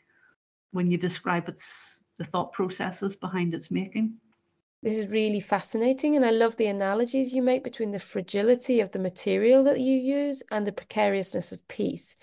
when 0.72 0.90
you 0.90 0.98
describe 0.98 1.48
its 1.48 2.00
the 2.18 2.24
thought 2.24 2.52
processes 2.52 3.14
behind 3.16 3.54
its 3.54 3.70
making. 3.70 4.14
This 4.82 4.98
is 4.98 5.08
really 5.08 5.40
fascinating, 5.40 6.16
and 6.16 6.24
I 6.24 6.30
love 6.30 6.56
the 6.56 6.66
analogies 6.66 7.34
you 7.34 7.42
make 7.42 7.64
between 7.64 7.92
the 7.92 7.98
fragility 7.98 8.80
of 8.80 8.92
the 8.92 8.98
material 8.98 9.64
that 9.64 9.80
you 9.80 9.96
use 9.96 10.42
and 10.50 10.66
the 10.66 10.72
precariousness 10.72 11.52
of 11.52 11.66
peace. 11.68 12.16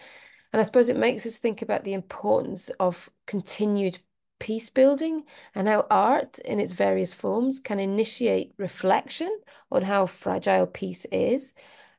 And 0.52 0.60
I 0.60 0.64
suppose 0.64 0.88
it 0.88 0.98
makes 0.98 1.26
us 1.26 1.40
think 1.40 1.62
about 1.62 1.84
the 1.84 1.94
importance 1.94 2.70
of 2.80 3.10
continued 3.26 4.00
peace 4.40 4.70
building 4.70 5.24
and 5.56 5.68
how 5.68 5.88
art 5.90 6.38
in 6.40 6.60
its 6.60 6.74
various 6.74 7.14
forms 7.14 7.60
can 7.60 7.80
initiate 7.80 8.54
reflection 8.58 9.40
on 9.72 9.84
how 9.84 10.06
fragile 10.06 10.68
peace 10.68 11.06
is 11.12 11.54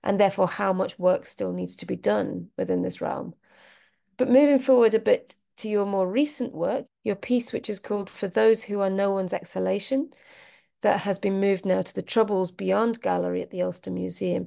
and 0.04 0.20
therefore 0.20 0.46
how 0.46 0.72
much 0.72 0.98
work 0.98 1.26
still 1.26 1.52
needs 1.52 1.74
to 1.76 1.86
be 1.86 1.96
done 1.96 2.50
within 2.56 2.82
this 2.82 3.00
realm. 3.00 3.34
But 4.16 4.30
moving 4.30 4.60
forward 4.60 4.94
a 4.94 5.00
bit 5.00 5.34
to 5.56 5.68
your 5.68 5.86
more 5.86 6.08
recent 6.08 6.54
work, 6.54 6.86
your 7.02 7.16
piece, 7.16 7.52
which 7.52 7.70
is 7.70 7.80
called 7.80 8.10
For 8.10 8.28
Those 8.28 8.64
Who 8.64 8.80
Are 8.80 8.90
No 8.90 9.10
One's 9.10 9.32
Exhalation, 9.32 10.10
that 10.82 11.00
has 11.00 11.18
been 11.18 11.40
moved 11.40 11.64
now 11.64 11.82
to 11.82 11.94
the 11.94 12.02
Troubles 12.02 12.50
Beyond 12.50 13.00
Gallery 13.00 13.40
at 13.40 13.50
the 13.50 13.62
Ulster 13.62 13.90
Museum. 13.90 14.46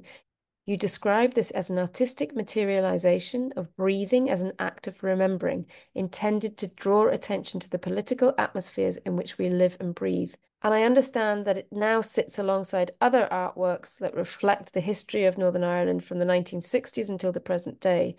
You 0.64 0.76
describe 0.76 1.34
this 1.34 1.50
as 1.50 1.70
an 1.70 1.78
artistic 1.78 2.36
materialization 2.36 3.52
of 3.56 3.74
breathing 3.74 4.30
as 4.30 4.42
an 4.42 4.52
act 4.58 4.86
of 4.86 5.02
remembering, 5.02 5.66
intended 5.94 6.56
to 6.58 6.68
draw 6.68 7.08
attention 7.08 7.58
to 7.60 7.70
the 7.70 7.78
political 7.78 8.34
atmospheres 8.38 8.98
in 8.98 9.16
which 9.16 9.38
we 9.38 9.48
live 9.48 9.76
and 9.80 9.94
breathe. 9.94 10.34
And 10.62 10.74
I 10.74 10.82
understand 10.82 11.44
that 11.44 11.56
it 11.56 11.68
now 11.70 12.00
sits 12.00 12.38
alongside 12.38 12.90
other 13.00 13.28
artworks 13.30 13.96
that 13.98 14.14
reflect 14.14 14.72
the 14.72 14.80
history 14.80 15.24
of 15.24 15.38
Northern 15.38 15.62
Ireland 15.62 16.02
from 16.02 16.18
the 16.18 16.24
1960s 16.24 17.08
until 17.08 17.30
the 17.30 17.40
present 17.40 17.80
day. 17.80 18.16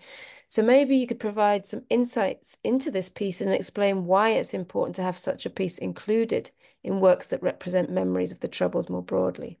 So 0.48 0.62
maybe 0.62 0.96
you 0.96 1.06
could 1.06 1.20
provide 1.20 1.66
some 1.66 1.84
insights 1.90 2.56
into 2.64 2.90
this 2.90 3.10
piece 3.10 3.40
and 3.42 3.52
explain 3.52 4.06
why 4.06 4.30
it's 4.30 4.54
important 4.54 4.96
to 4.96 5.02
have 5.02 5.18
such 5.18 5.44
a 5.44 5.50
piece 5.50 5.76
included 5.76 6.50
in 6.82 7.00
works 7.00 7.26
that 7.26 7.42
represent 7.42 7.90
memories 7.90 8.32
of 8.32 8.40
the 8.40 8.48
Troubles 8.48 8.88
more 8.88 9.02
broadly. 9.02 9.58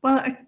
Well, 0.00 0.18
I, 0.18 0.38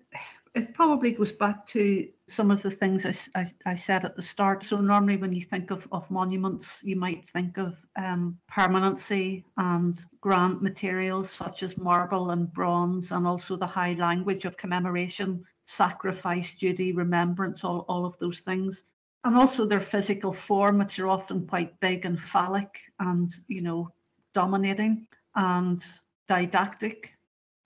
it 0.54 0.74
probably 0.74 1.12
goes 1.12 1.30
back 1.30 1.64
to 1.64 2.08
some 2.26 2.50
of 2.50 2.60
the 2.62 2.70
things 2.70 3.06
I, 3.06 3.40
I, 3.40 3.46
I, 3.66 3.74
said 3.76 4.04
at 4.04 4.16
the 4.16 4.22
start. 4.22 4.64
So 4.64 4.80
normally 4.80 5.16
when 5.16 5.32
you 5.32 5.42
think 5.42 5.70
of, 5.70 5.86
of 5.92 6.10
monuments, 6.10 6.82
you 6.84 6.96
might 6.96 7.24
think 7.24 7.56
of 7.56 7.78
um, 7.96 8.36
permanency 8.48 9.44
and 9.56 9.98
grand 10.20 10.60
materials 10.60 11.30
such 11.30 11.62
as 11.62 11.78
marble 11.78 12.30
and 12.30 12.52
bronze, 12.52 13.12
and 13.12 13.28
also 13.28 13.56
the 13.56 13.66
high 13.66 13.94
language 13.94 14.44
of 14.44 14.56
commemoration, 14.56 15.44
sacrifice, 15.66 16.56
duty, 16.56 16.92
remembrance, 16.92 17.62
all, 17.62 17.84
all 17.88 18.04
of 18.04 18.18
those 18.18 18.40
things. 18.40 18.84
And 19.22 19.36
also 19.36 19.66
their 19.66 19.80
physical 19.80 20.32
form, 20.32 20.78
which 20.78 20.98
are 20.98 21.08
often 21.08 21.46
quite 21.46 21.78
big 21.78 22.06
and 22.06 22.20
phallic 22.20 22.80
and, 22.98 23.30
you 23.46 23.62
know, 23.62 23.90
dominating 24.34 25.06
and 25.36 25.84
didactic 26.26 27.14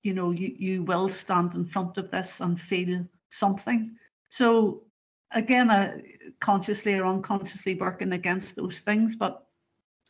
you 0.05 0.13
know, 0.13 0.31
you, 0.31 0.55
you 0.57 0.83
will 0.85 1.09
stand 1.09 1.55
in 1.55 1.65
front 1.65 1.99
of 1.99 2.11
this 2.11 2.41
and 2.41 2.61
feel 2.61 3.05
something. 3.31 3.97
So 4.29 4.85
again, 5.33 5.71
uh, 5.71 5.99
consciously 6.41 6.95
or 6.95 7.07
unconsciously 7.07 7.75
working 7.75 8.13
against 8.13 8.55
those 8.55 8.81
things. 8.81 9.17
But 9.17 9.45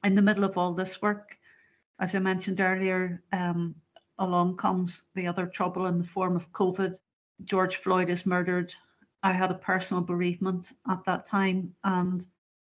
in 0.04 0.14
the 0.14 0.22
middle 0.22 0.44
of 0.44 0.58
all 0.58 0.74
this 0.74 1.00
work, 1.00 1.38
as 2.00 2.14
I 2.14 2.18
mentioned 2.18 2.60
earlier, 2.60 3.22
um, 3.32 3.76
along 4.18 4.56
comes 4.56 5.06
the 5.14 5.28
other 5.28 5.46
trouble 5.46 5.86
in 5.86 5.98
the 5.98 6.04
form 6.04 6.36
of 6.36 6.52
COVID. 6.52 6.96
George 7.44 7.76
Floyd 7.76 8.08
is 8.08 8.26
murdered. 8.26 8.74
I 9.22 9.32
had 9.32 9.50
a 9.50 9.54
personal 9.54 10.02
bereavement 10.02 10.72
at 10.88 11.04
that 11.04 11.24
time, 11.24 11.74
and 11.84 12.26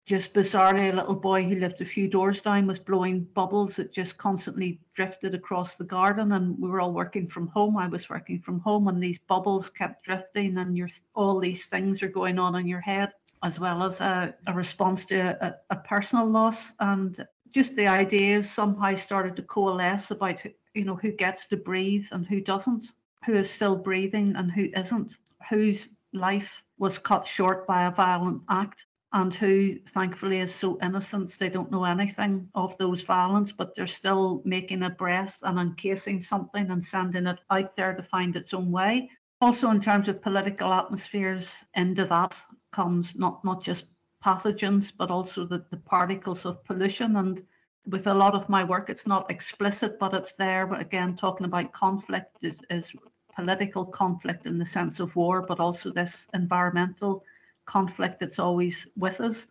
just 0.10 0.34
bizarrely, 0.34 0.92
a 0.92 0.96
little 0.96 1.14
boy 1.14 1.44
who 1.44 1.54
lived 1.54 1.80
a 1.82 1.86
few 1.86 2.08
doors 2.08 2.42
down 2.42 2.66
was 2.66 2.80
blowing 2.80 3.26
bubbles 3.36 3.76
that 3.76 3.94
just 3.94 4.18
constantly 4.18 4.82
drifted 4.96 5.36
across 5.36 5.76
the 5.76 5.84
garden. 5.84 6.32
And 6.32 6.58
we 6.58 6.68
were 6.68 6.82
all 6.82 6.94
working 6.94 7.28
from 7.28 7.46
home. 7.46 7.78
I 7.78 7.88
was 7.88 8.10
working 8.10 8.42
from 8.42 8.60
home, 8.60 8.88
and 8.88 9.04
these 9.04 9.20
bubbles 9.20 9.70
kept 9.70 10.04
drifting, 10.06 10.58
and 10.58 10.76
your 10.76 10.88
all 11.14 11.40
these 11.40 11.68
things 11.68 12.02
are 12.02 12.10
going 12.10 12.40
on 12.40 12.56
in 12.56 12.68
your 12.68 12.80
head, 12.80 13.12
as 13.44 13.60
well 13.60 13.84
as 13.84 14.02
a, 14.02 14.34
a 14.48 14.54
response 14.54 15.06
to 15.06 15.38
a, 15.46 15.56
a, 15.70 15.76
personal 15.76 16.26
loss. 16.26 16.74
And 16.80 17.16
just 17.54 17.76
the 17.76 17.86
ideas 17.86 18.50
somehow 18.50 18.96
started 18.96 19.36
to 19.36 19.44
coalesce 19.44 20.10
about 20.10 20.40
you 20.74 20.86
know 20.86 20.96
who 20.96 21.12
gets 21.12 21.46
to 21.50 21.56
breathe 21.58 22.08
and 22.12 22.26
who 22.26 22.42
doesn't, 22.42 22.94
who 23.28 23.36
is 23.36 23.48
still 23.48 23.76
breathing 23.76 24.36
and 24.36 24.52
who 24.52 24.70
isn't, 24.76 25.18
whose 25.52 25.90
life 26.14 26.64
was 26.80 26.98
cut 26.98 27.28
short 27.28 27.68
by 27.68 27.84
a 27.84 27.92
violent 27.92 28.44
act 28.50 28.88
and 29.12 29.34
who 29.34 29.76
thankfully 29.88 30.40
is 30.40 30.54
so 30.54 30.78
innocent 30.84 31.30
they 31.40 31.50
don't 31.50 31.72
know 31.72 31.84
anything 31.84 32.48
of 32.54 32.78
those 32.78 33.02
violence 33.02 33.52
but 33.52 33.74
they're 33.74 33.88
still 33.88 34.42
making 34.46 34.84
a 34.84 34.90
breath 34.90 35.40
and 35.44 35.58
encasing 35.58 36.22
something 36.22 36.70
and 36.70 36.84
sending 36.84 37.26
it 37.26 37.40
out 37.50 37.76
there 37.76 37.94
to 37.96 38.04
find 38.04 38.36
its 38.36 38.54
own 38.54 38.72
way. 38.72 39.10
Also 39.42 39.72
in 39.72 39.80
terms 39.80 40.08
of 40.10 40.22
political 40.22 40.72
atmospheres 40.74 41.66
into 41.76 42.06
that 42.06 42.40
comes 42.72 43.16
not 43.16 43.44
not 43.44 43.64
just 43.64 43.86
pathogens 44.24 44.92
but 44.96 45.10
also 45.10 45.46
the, 45.46 45.66
the 45.72 45.78
particles 45.78 46.46
of 46.46 46.64
pollution. 46.66 47.16
And 47.16 47.42
with 47.88 48.06
a 48.06 48.14
lot 48.14 48.36
of 48.36 48.48
my 48.48 48.64
work 48.64 48.92
it's 48.92 49.08
not 49.08 49.32
explicit 49.32 49.98
but 49.98 50.14
it's 50.14 50.36
there. 50.36 50.68
But 50.68 50.82
again 50.82 51.16
talking 51.16 51.46
about 51.46 51.72
conflict 51.72 52.44
is, 52.44 52.62
is 52.70 52.92
political 53.34 53.86
conflict 53.86 54.46
in 54.46 54.60
the 54.60 54.66
sense 54.66 55.00
of 55.00 55.16
war 55.16 55.42
but 55.42 55.60
also 55.60 55.92
this 55.92 56.28
environmental 56.36 57.24
conflict 57.70 58.20
that's 58.20 58.40
always 58.40 58.88
with 58.98 59.22
us. 59.22 59.48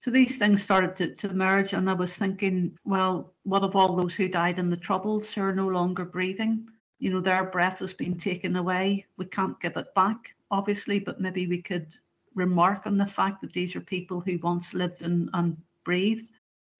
So 0.00 0.10
these 0.10 0.38
things 0.38 0.62
started 0.62 0.96
to, 0.96 1.14
to 1.14 1.76
and 1.76 1.90
I 1.90 1.92
was 1.92 2.16
thinking, 2.16 2.76
well, 2.84 3.34
what 3.44 3.62
of 3.62 3.76
all 3.76 3.94
those 3.94 4.14
who 4.14 4.26
died 4.26 4.58
in 4.58 4.70
the 4.70 4.76
Troubles 4.76 5.32
who 5.32 5.42
are 5.42 5.54
no 5.54 5.68
longer 5.68 6.04
breathing? 6.04 6.68
You 6.98 7.10
know, 7.10 7.20
their 7.20 7.44
breath 7.44 7.78
has 7.80 7.92
been 7.92 8.16
taken 8.16 8.56
away. 8.56 9.06
We 9.16 9.26
can't 9.26 9.60
give 9.60 9.76
it 9.76 9.94
back, 9.94 10.34
obviously, 10.50 10.98
but 10.98 11.20
maybe 11.20 11.46
we 11.46 11.60
could 11.62 11.94
remark 12.34 12.86
on 12.86 12.96
the 12.96 13.06
fact 13.06 13.42
that 13.42 13.52
these 13.52 13.76
are 13.76 13.80
people 13.96 14.20
who 14.20 14.38
once 14.38 14.74
lived 14.74 15.02
and, 15.02 15.28
and 15.34 15.56
breathed. 15.84 16.30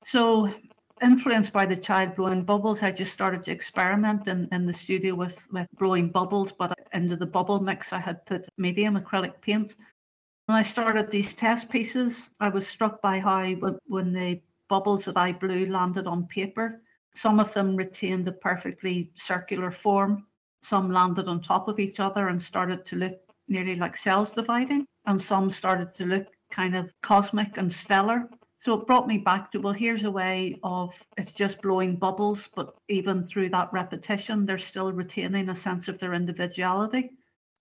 So, 0.04 0.52
influenced 1.02 1.52
by 1.52 1.66
the 1.66 1.76
child 1.76 2.16
blowing 2.16 2.44
bubbles, 2.44 2.82
I 2.82 2.92
just 2.92 3.12
started 3.12 3.44
to 3.44 3.52
experiment 3.52 4.26
in, 4.26 4.48
in 4.52 4.66
the 4.66 4.72
studio 4.72 5.14
with, 5.14 5.46
with 5.52 5.68
blowing 5.78 6.08
bubbles, 6.08 6.50
but 6.50 6.72
into 6.92 7.16
the 7.16 7.26
bubble 7.26 7.60
mix, 7.60 7.92
I 7.92 7.98
had 8.00 8.24
put 8.24 8.48
medium 8.56 8.98
acrylic 8.98 9.40
paint 9.42 9.76
when 10.46 10.58
I 10.58 10.62
started 10.62 11.10
these 11.10 11.34
test 11.34 11.70
pieces, 11.70 12.30
I 12.40 12.48
was 12.48 12.66
struck 12.66 13.00
by 13.00 13.20
how 13.20 13.44
when 13.86 14.12
the 14.12 14.40
bubbles 14.68 15.04
that 15.04 15.16
I 15.16 15.32
blew 15.32 15.66
landed 15.66 16.06
on 16.06 16.26
paper, 16.26 16.82
some 17.14 17.38
of 17.38 17.52
them 17.52 17.76
retained 17.76 18.26
a 18.26 18.32
perfectly 18.32 19.12
circular 19.14 19.70
form. 19.70 20.26
Some 20.62 20.92
landed 20.92 21.28
on 21.28 21.42
top 21.42 21.68
of 21.68 21.78
each 21.78 22.00
other 22.00 22.28
and 22.28 22.40
started 22.40 22.84
to 22.86 22.96
look 22.96 23.20
nearly 23.48 23.76
like 23.76 23.96
cells 23.96 24.32
dividing, 24.32 24.86
and 25.06 25.20
some 25.20 25.50
started 25.50 25.94
to 25.94 26.06
look 26.06 26.26
kind 26.50 26.74
of 26.74 26.92
cosmic 27.02 27.58
and 27.58 27.72
stellar. 27.72 28.28
So 28.58 28.80
it 28.80 28.86
brought 28.86 29.08
me 29.08 29.18
back 29.18 29.50
to 29.52 29.60
well, 29.60 29.72
here's 29.72 30.04
a 30.04 30.10
way 30.10 30.58
of 30.62 30.98
it's 31.16 31.34
just 31.34 31.62
blowing 31.62 31.96
bubbles, 31.96 32.48
but 32.54 32.74
even 32.88 33.26
through 33.26 33.50
that 33.50 33.72
repetition, 33.72 34.46
they're 34.46 34.58
still 34.58 34.92
retaining 34.92 35.48
a 35.48 35.54
sense 35.54 35.88
of 35.88 35.98
their 35.98 36.14
individuality 36.14 37.10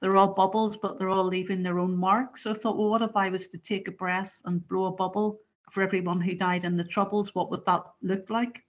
they're 0.02 0.18
all 0.18 0.34
bubbles, 0.34 0.78
but 0.78 0.98
they're 0.98 1.10
all 1.10 1.26
leaving 1.26 1.62
their 1.62 1.80
own 1.80 1.96
mark. 1.96 2.38
So 2.38 2.52
I 2.52 2.56
thought, 2.56 2.78
well, 2.78 2.90
what 2.90 3.04
if 3.04 3.16
I 3.16 3.30
was 3.30 3.48
to 3.50 3.58
take 3.58 3.88
a 3.88 3.92
breath 3.92 4.42
and 4.46 4.68
blow 4.68 4.86
a 4.86 4.92
bubble 4.92 5.40
for 5.70 5.84
everyone 5.84 6.20
who 6.20 6.34
died 6.34 6.66
in 6.66 6.76
the 6.76 6.84
Troubles? 6.84 7.36
What 7.36 7.52
would 7.52 7.66
that 7.68 7.84
look 8.02 8.30
like? 8.30 8.64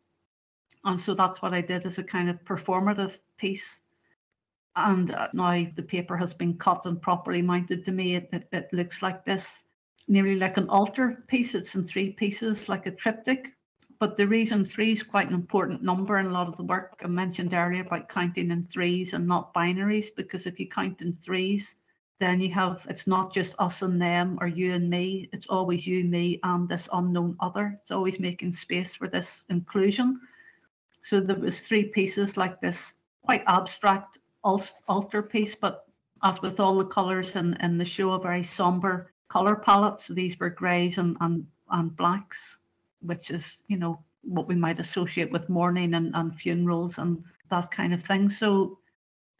And 0.84 1.00
so 1.00 1.14
that's 1.14 1.40
what 1.40 1.54
I 1.54 1.62
did 1.62 1.86
as 1.86 1.98
a 1.98 2.04
kind 2.04 2.28
of 2.28 2.44
performative 2.44 3.18
piece. 3.38 3.80
And 4.76 5.10
uh, 5.10 5.28
now 5.32 5.66
the 5.74 5.82
paper 5.82 6.16
has 6.16 6.34
been 6.34 6.58
cut 6.58 6.84
and 6.86 7.00
properly 7.00 7.42
mounted 7.42 7.84
to 7.86 7.92
me. 7.92 8.16
It, 8.16 8.28
it, 8.32 8.48
it 8.52 8.68
looks 8.72 9.02
like 9.02 9.24
this, 9.24 9.64
nearly 10.08 10.36
like 10.36 10.58
an 10.58 10.68
altar 10.68 11.24
piece. 11.28 11.54
It's 11.54 11.74
in 11.74 11.84
three 11.84 12.10
pieces, 12.10 12.68
like 12.68 12.86
a 12.86 12.90
triptych. 12.90 13.48
But 14.02 14.16
the 14.16 14.26
reason 14.26 14.64
three 14.64 14.90
is 14.90 15.04
quite 15.04 15.28
an 15.28 15.34
important 15.34 15.80
number 15.80 16.18
in 16.18 16.26
a 16.26 16.32
lot 16.32 16.48
of 16.48 16.56
the 16.56 16.64
work 16.64 17.00
I 17.04 17.06
mentioned 17.06 17.54
earlier 17.54 17.82
about 17.82 18.08
counting 18.08 18.50
in 18.50 18.64
threes 18.64 19.12
and 19.12 19.28
not 19.28 19.54
binaries, 19.54 20.08
because 20.16 20.44
if 20.44 20.58
you 20.58 20.66
count 20.66 21.02
in 21.02 21.12
threes, 21.12 21.76
then 22.18 22.40
you 22.40 22.50
have 22.50 22.84
it's 22.90 23.06
not 23.06 23.32
just 23.32 23.54
us 23.60 23.80
and 23.80 24.02
them 24.02 24.38
or 24.40 24.48
you 24.48 24.72
and 24.72 24.90
me, 24.90 25.28
it's 25.32 25.46
always 25.46 25.86
you, 25.86 26.02
me, 26.02 26.40
and 26.42 26.68
this 26.68 26.88
unknown 26.92 27.36
other. 27.38 27.78
It's 27.80 27.92
always 27.92 28.18
making 28.18 28.54
space 28.54 28.96
for 28.96 29.06
this 29.06 29.46
inclusion. 29.50 30.20
So 31.02 31.20
there 31.20 31.36
was 31.36 31.64
three 31.64 31.84
pieces 31.84 32.36
like 32.36 32.60
this 32.60 32.96
quite 33.24 33.44
abstract 33.46 34.18
altar 34.42 35.22
piece, 35.22 35.54
but 35.54 35.86
as 36.24 36.42
with 36.42 36.58
all 36.58 36.76
the 36.76 36.86
colours 36.86 37.36
in, 37.36 37.56
in 37.60 37.78
the 37.78 37.84
show, 37.84 38.14
a 38.14 38.20
very 38.20 38.42
somber 38.42 39.12
colour 39.28 39.54
palette. 39.54 40.00
So 40.00 40.12
these 40.12 40.40
were 40.40 40.50
greys 40.50 40.98
and, 40.98 41.16
and, 41.20 41.46
and 41.70 41.96
blacks 41.96 42.58
which 43.02 43.30
is, 43.30 43.62
you 43.68 43.76
know, 43.76 44.02
what 44.22 44.48
we 44.48 44.54
might 44.54 44.78
associate 44.78 45.30
with 45.32 45.48
mourning 45.48 45.94
and, 45.94 46.14
and 46.14 46.34
funerals 46.34 46.98
and 46.98 47.22
that 47.50 47.70
kind 47.70 47.92
of 47.92 48.02
thing. 48.02 48.30
So 48.30 48.78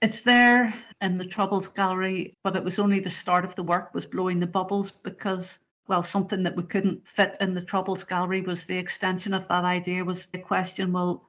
it's 0.01 0.22
there 0.22 0.75
in 1.01 1.18
the 1.18 1.25
Troubles 1.25 1.68
Gallery, 1.68 2.37
but 2.42 2.57
it 2.57 2.64
was 2.64 2.79
only 2.79 3.01
the 3.01 3.11
start 3.11 3.44
of 3.44 3.55
the 3.55 3.62
work 3.62 3.94
was 3.94 4.07
blowing 4.07 4.40
the 4.40 4.46
bubbles 4.46 4.90
because 4.90 5.61
well, 5.88 6.03
something 6.03 6.42
that 6.42 6.57
we 6.57 6.62
couldn't 6.62 7.07
fit 7.07 7.37
in 7.40 7.55
the 7.55 7.62
Troubles 7.62 8.05
Gallery 8.05 8.40
was 8.40 8.64
the 8.64 8.79
extension 8.79 9.35
of 9.35 9.48
that 9.48 9.64
idea 9.64 10.05
was 10.05 10.27
the 10.27 10.38
question, 10.38 10.92
well, 10.92 11.29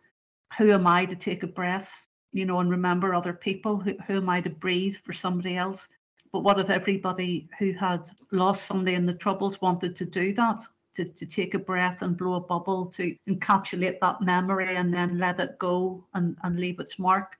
who 0.57 0.71
am 0.71 0.85
I 0.85 1.05
to 1.05 1.15
take 1.15 1.43
a 1.43 1.47
breath, 1.47 2.07
you 2.31 2.45
know, 2.45 2.59
and 2.59 2.69
remember 2.69 3.13
other 3.13 3.33
people? 3.33 3.77
Who, 3.77 3.95
who 4.05 4.17
am 4.17 4.29
I 4.29 4.41
to 4.41 4.49
breathe 4.49 4.95
for 4.97 5.13
somebody 5.13 5.57
else? 5.57 5.89
But 6.31 6.41
what 6.43 6.59
if 6.59 6.69
everybody 6.69 7.49
who 7.59 7.73
had 7.73 8.09
lost 8.31 8.65
somebody 8.65 8.95
in 8.95 9.05
the 9.05 9.13
Troubles 9.13 9.59
wanted 9.59 9.95
to 9.97 10.05
do 10.05 10.33
that? 10.33 10.61
To, 10.95 11.05
to 11.05 11.25
take 11.25 11.53
a 11.53 11.59
breath 11.59 12.01
and 12.01 12.17
blow 12.17 12.35
a 12.35 12.39
bubble 12.39 12.85
to 12.87 13.15
encapsulate 13.27 13.99
that 13.99 14.21
memory 14.21 14.75
and 14.75 14.93
then 14.93 15.17
let 15.17 15.39
it 15.39 15.57
go 15.59 16.05
and, 16.13 16.37
and 16.43 16.59
leave 16.59 16.79
its 16.79 16.99
mark. 16.99 17.37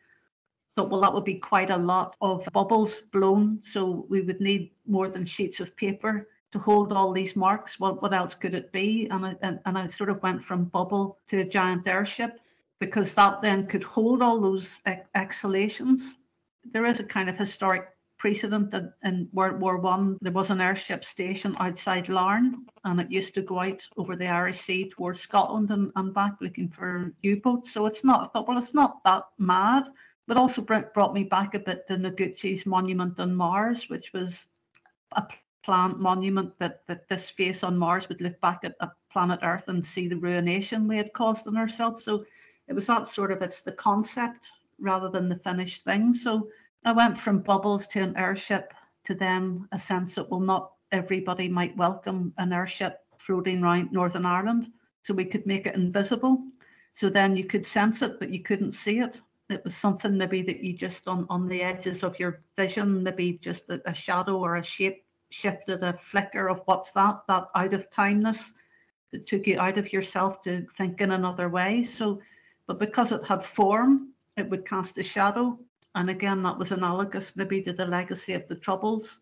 Thought, 0.75 0.89
well, 0.89 1.01
that 1.01 1.13
would 1.13 1.23
be 1.23 1.35
quite 1.35 1.69
a 1.69 1.77
lot 1.77 2.17
of 2.21 2.47
bubbles 2.51 2.99
blown. 3.11 3.61
So 3.61 4.05
we 4.09 4.21
would 4.21 4.41
need 4.41 4.71
more 4.87 5.07
than 5.07 5.25
sheets 5.25 5.59
of 5.59 5.75
paper 5.75 6.27
to 6.51 6.59
hold 6.59 6.93
all 6.93 7.11
these 7.11 7.35
marks. 7.35 7.79
What, 7.79 8.01
what 8.01 8.13
else 8.13 8.33
could 8.33 8.53
it 8.53 8.71
be? 8.71 9.07
And 9.09 9.25
I, 9.25 9.35
and, 9.41 9.59
and 9.65 9.77
I 9.77 9.87
sort 9.87 10.09
of 10.09 10.21
went 10.23 10.43
from 10.43 10.65
bubble 10.65 11.19
to 11.27 11.41
a 11.41 11.43
giant 11.43 11.87
airship 11.87 12.39
because 12.79 13.13
that 13.13 13.41
then 13.41 13.67
could 13.67 13.83
hold 13.83 14.21
all 14.21 14.39
those 14.39 14.81
exhalations. 15.15 16.15
There 16.71 16.85
is 16.85 16.99
a 16.99 17.03
kind 17.03 17.29
of 17.29 17.37
historic 17.37 17.92
precedent 18.23 18.73
in 19.03 19.27
World 19.33 19.59
War 19.59 19.79
One. 19.79 20.17
There 20.21 20.31
was 20.31 20.49
an 20.49 20.61
airship 20.61 21.03
station 21.03 21.57
outside 21.59 22.07
Larne, 22.07 22.65
and 22.85 23.01
it 23.01 23.11
used 23.11 23.33
to 23.33 23.41
go 23.41 23.59
out 23.59 23.85
over 23.97 24.15
the 24.15 24.29
Irish 24.29 24.61
Sea 24.61 24.89
towards 24.89 25.19
Scotland 25.19 25.71
and, 25.71 25.91
and 25.97 26.13
back 26.13 26.35
looking 26.39 26.69
for 26.69 27.11
U-boats. 27.21 27.73
So 27.73 27.85
it's 27.85 28.05
not. 28.05 28.21
I 28.21 28.29
thought, 28.29 28.47
well, 28.47 28.57
it's 28.57 28.73
not 28.73 29.03
that 29.03 29.23
mad. 29.39 29.89
But 30.25 30.37
also 30.37 30.61
brought 30.61 31.13
me 31.13 31.25
back 31.25 31.53
a 31.53 31.59
bit 31.59 31.85
to 31.87 31.97
Noguchi's 31.97 32.65
monument 32.65 33.19
on 33.19 33.35
Mars, 33.35 33.89
which 33.89 34.13
was 34.13 34.45
a 35.11 35.27
plant 35.65 35.99
monument 35.99 36.57
that, 36.59 36.87
that 36.87 37.09
this 37.09 37.29
face 37.29 37.61
on 37.61 37.77
Mars 37.77 38.07
would 38.07 38.21
look 38.21 38.39
back 38.39 38.61
at, 38.63 38.75
at 38.79 38.91
planet 39.11 39.41
Earth 39.43 39.67
and 39.67 39.85
see 39.85 40.07
the 40.07 40.15
ruination 40.15 40.87
we 40.87 40.95
had 40.95 41.11
caused 41.11 41.45
on 41.45 41.57
ourselves. 41.57 42.05
So 42.05 42.23
it 42.69 42.73
was 42.73 42.87
that 42.87 43.05
sort 43.05 43.33
of 43.33 43.41
it's 43.41 43.63
the 43.63 43.73
concept 43.73 44.49
rather 44.79 45.09
than 45.09 45.27
the 45.27 45.39
finished 45.39 45.83
thing. 45.83 46.13
So 46.13 46.47
I 46.85 46.91
went 46.91 47.17
from 47.17 47.39
bubbles 47.39 47.87
to 47.87 48.01
an 48.01 48.17
airship 48.17 48.73
to 49.05 49.13
then 49.13 49.67
a 49.71 49.79
sense 49.79 50.15
that 50.15 50.29
well, 50.29 50.41
not 50.41 50.73
everybody 50.91 51.47
might 51.47 51.77
welcome 51.77 52.33
an 52.37 52.51
airship 52.51 52.99
floating 53.17 53.63
around 53.63 53.91
Northern 53.93 54.25
Ireland. 54.25 54.67
So 55.01 55.13
we 55.13 55.25
could 55.25 55.45
make 55.45 55.65
it 55.65 55.75
invisible. 55.75 56.43
So 56.93 57.09
then 57.09 57.37
you 57.37 57.45
could 57.45 57.65
sense 57.65 58.01
it, 58.01 58.19
but 58.19 58.29
you 58.29 58.41
couldn't 58.41 58.73
see 58.73 58.99
it. 58.99 59.21
It 59.49 59.63
was 59.63 59.75
something 59.75 60.17
maybe 60.17 60.41
that 60.41 60.61
you 60.61 60.73
just 60.73 61.07
on, 61.07 61.25
on 61.29 61.47
the 61.47 61.61
edges 61.61 62.03
of 62.03 62.19
your 62.19 62.41
vision, 62.57 63.03
maybe 63.03 63.37
just 63.41 63.69
a, 63.69 63.81
a 63.89 63.93
shadow 63.93 64.37
or 64.37 64.57
a 64.57 64.63
shape 64.63 65.05
shifted 65.29 65.83
a 65.83 65.93
flicker 65.93 66.47
of 66.49 66.61
what's 66.65 66.91
that, 66.91 67.21
that 67.27 67.47
out 67.55 67.73
of 67.73 67.89
timeness 67.89 68.53
that 69.11 69.25
took 69.25 69.47
you 69.47 69.59
out 69.59 69.77
of 69.77 69.91
yourself 69.91 70.41
to 70.41 70.65
think 70.75 71.01
in 71.01 71.11
another 71.11 71.49
way. 71.49 71.83
So, 71.83 72.21
but 72.67 72.79
because 72.79 73.11
it 73.11 73.23
had 73.23 73.43
form, 73.43 74.13
it 74.37 74.49
would 74.49 74.65
cast 74.65 74.97
a 74.97 75.03
shadow 75.03 75.57
And 75.95 76.09
again, 76.09 76.41
that 76.43 76.57
was 76.57 76.71
analogous 76.71 77.35
maybe 77.35 77.61
to 77.61 77.73
the 77.73 77.85
legacy 77.85 78.33
of 78.33 78.47
the 78.47 78.55
Troubles. 78.55 79.21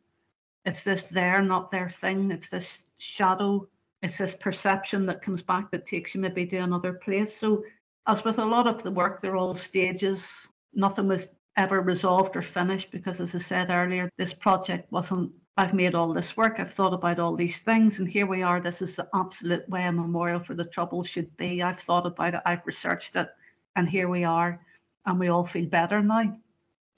It's 0.66 0.84
this 0.84 1.08
there, 1.08 1.42
not 1.42 1.72
their 1.72 1.90
thing. 1.90 2.32
It's 2.32 2.50
this 2.50 2.90
shadow. 2.98 3.68
It's 4.02 4.18
this 4.18 4.36
perception 4.36 5.06
that 5.08 5.22
comes 5.22 5.42
back 5.42 5.72
that 5.72 5.86
takes 5.86 6.16
you 6.16 6.22
maybe 6.22 6.46
to 6.48 6.58
another 6.58 6.94
place. 6.94 7.36
So, 7.36 7.64
as 8.08 8.24
with 8.24 8.40
a 8.40 8.46
lot 8.46 8.68
of 8.68 8.82
the 8.82 8.92
work, 8.92 9.22
they're 9.22 9.36
all 9.36 9.54
stages. 9.54 10.48
Nothing 10.74 11.08
was 11.08 11.36
ever 11.58 11.82
resolved 11.82 12.36
or 12.36 12.42
finished 12.42 12.92
because, 12.92 13.20
as 13.20 13.36
I 13.36 13.40
said 13.40 13.70
earlier, 13.70 14.10
this 14.18 14.34
project 14.34 14.92
wasn't. 14.92 15.32
I've 15.58 15.74
made 15.74 15.96
all 15.96 16.14
this 16.14 16.38
work, 16.38 16.60
I've 16.60 16.74
thought 16.74 16.94
about 16.94 17.20
all 17.20 17.36
these 17.36 17.60
things, 17.60 18.00
and 18.00 18.10
here 18.10 18.26
we 18.26 18.42
are. 18.42 18.62
This 18.62 18.82
is 18.82 18.96
the 18.96 19.10
absolute 19.14 19.68
way 19.68 19.86
a 19.86 19.92
memorial 19.92 20.40
for 20.40 20.56
the 20.56 20.64
Troubles 20.64 21.10
should 21.10 21.36
be. 21.36 21.62
I've 21.62 21.78
thought 21.78 22.06
about 22.08 22.36
it, 22.36 22.42
I've 22.46 22.66
researched 22.66 23.18
it, 23.18 23.30
and 23.76 23.90
here 23.90 24.08
we 24.08 24.24
are, 24.24 24.66
and 25.06 25.20
we 25.20 25.28
all 25.28 25.46
feel 25.46 25.68
better 25.68 26.02
now. 26.02 26.38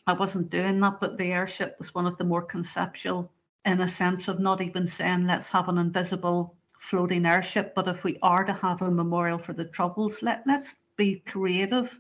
I 0.06 0.14
wasn't 0.14 0.50
doing 0.50 0.82
that, 0.82 1.00
but 1.00 1.18
the 1.18 1.32
airship 1.32 1.76
was 1.78 1.96
one 1.96 2.06
of 2.06 2.18
the 2.18 2.26
more 2.26 2.42
conceptual 2.42 3.32
in 3.64 3.80
a 3.80 3.88
sense 3.88 4.28
of 4.28 4.40
not 4.40 4.62
even 4.62 4.86
saying 4.86 5.26
let's 5.26 5.50
have 5.52 5.70
an 5.70 5.78
invisible 5.78 6.58
floating 6.78 7.26
airship, 7.26 7.74
but 7.74 7.88
if 7.88 8.04
we 8.04 8.18
are 8.22 8.44
to 8.44 8.52
have 8.52 8.82
a 8.82 8.92
memorial 8.92 9.38
for 9.38 9.54
the 9.54 9.64
troubles, 9.64 10.22
let, 10.22 10.46
let's 10.46 10.78
be 10.98 11.22
creative. 11.26 11.98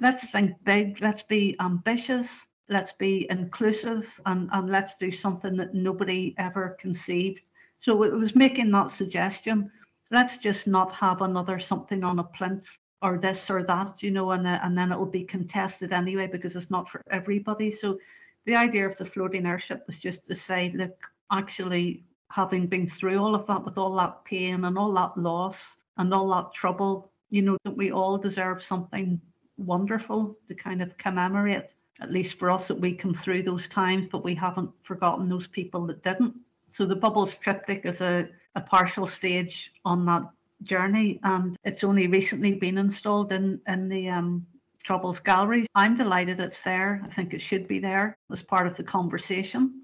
Let's 0.00 0.30
think 0.30 0.52
big, 0.64 1.02
let's 1.02 1.22
be 1.22 1.54
ambitious, 1.60 2.48
let's 2.70 2.92
be 2.92 3.26
inclusive, 3.28 4.18
and, 4.24 4.48
and 4.52 4.70
let's 4.70 4.96
do 4.96 5.10
something 5.10 5.56
that 5.56 5.74
nobody 5.74 6.34
ever 6.38 6.76
conceived. 6.80 7.42
So 7.80 8.02
it 8.02 8.12
was 8.12 8.34
making 8.34 8.70
that 8.70 8.90
suggestion. 8.90 9.70
Let's 10.10 10.38
just 10.38 10.66
not 10.66 10.92
have 10.92 11.20
another 11.20 11.58
something 11.58 12.02
on 12.02 12.18
a 12.18 12.24
plinth 12.24 12.78
or 13.02 13.18
this 13.18 13.50
or 13.50 13.62
that, 13.64 14.02
you 14.02 14.10
know, 14.10 14.30
and, 14.30 14.46
uh, 14.46 14.58
and 14.62 14.76
then 14.76 14.92
it 14.92 14.98
will 14.98 15.06
be 15.06 15.24
contested 15.24 15.92
anyway 15.92 16.26
because 16.26 16.56
it's 16.56 16.70
not 16.70 16.88
for 16.88 17.02
everybody. 17.10 17.70
So 17.70 17.98
the 18.46 18.56
idea 18.56 18.86
of 18.86 18.96
the 18.96 19.04
floating 19.04 19.46
airship 19.46 19.84
was 19.86 20.00
just 20.00 20.24
to 20.24 20.34
say, 20.34 20.72
look, 20.74 21.10
actually, 21.30 22.04
having 22.30 22.66
been 22.66 22.86
through 22.86 23.18
all 23.18 23.34
of 23.34 23.46
that 23.46 23.64
with 23.64 23.78
all 23.78 23.94
that 23.96 24.24
pain 24.24 24.64
and 24.64 24.78
all 24.78 24.92
that 24.92 25.16
loss 25.16 25.76
and 25.98 26.12
all 26.12 26.30
that 26.34 26.52
trouble, 26.54 27.10
you 27.30 27.42
know, 27.42 27.56
that 27.64 27.76
we 27.76 27.90
all 27.90 28.18
deserve 28.18 28.62
something 28.62 29.20
wonderful 29.58 30.36
to 30.48 30.54
kind 30.54 30.82
of 30.82 30.96
commemorate, 30.96 31.74
at 32.00 32.12
least 32.12 32.38
for 32.38 32.50
us 32.50 32.68
that 32.68 32.80
we 32.80 32.92
come 32.92 33.14
through 33.14 33.42
those 33.42 33.68
times, 33.68 34.06
but 34.06 34.24
we 34.24 34.34
haven't 34.34 34.70
forgotten 34.82 35.28
those 35.28 35.46
people 35.46 35.86
that 35.86 36.02
didn't. 36.02 36.34
So 36.68 36.84
the 36.84 36.96
Bubbles 36.96 37.34
triptych 37.34 37.86
is 37.86 38.00
a, 38.00 38.28
a 38.54 38.60
partial 38.60 39.06
stage 39.06 39.72
on 39.84 40.04
that 40.06 40.22
journey, 40.62 41.20
and 41.22 41.56
it's 41.64 41.84
only 41.84 42.06
recently 42.06 42.54
been 42.54 42.78
installed 42.78 43.32
in 43.32 43.60
in 43.66 43.88
the 43.88 44.08
um, 44.08 44.46
Troubles 44.82 45.18
Gallery. 45.18 45.66
I'm 45.74 45.96
delighted 45.96 46.38
it's 46.38 46.62
there. 46.62 47.02
I 47.04 47.08
think 47.08 47.34
it 47.34 47.40
should 47.40 47.66
be 47.66 47.80
there 47.80 48.16
as 48.30 48.42
part 48.42 48.66
of 48.66 48.76
the 48.76 48.84
conversation. 48.84 49.82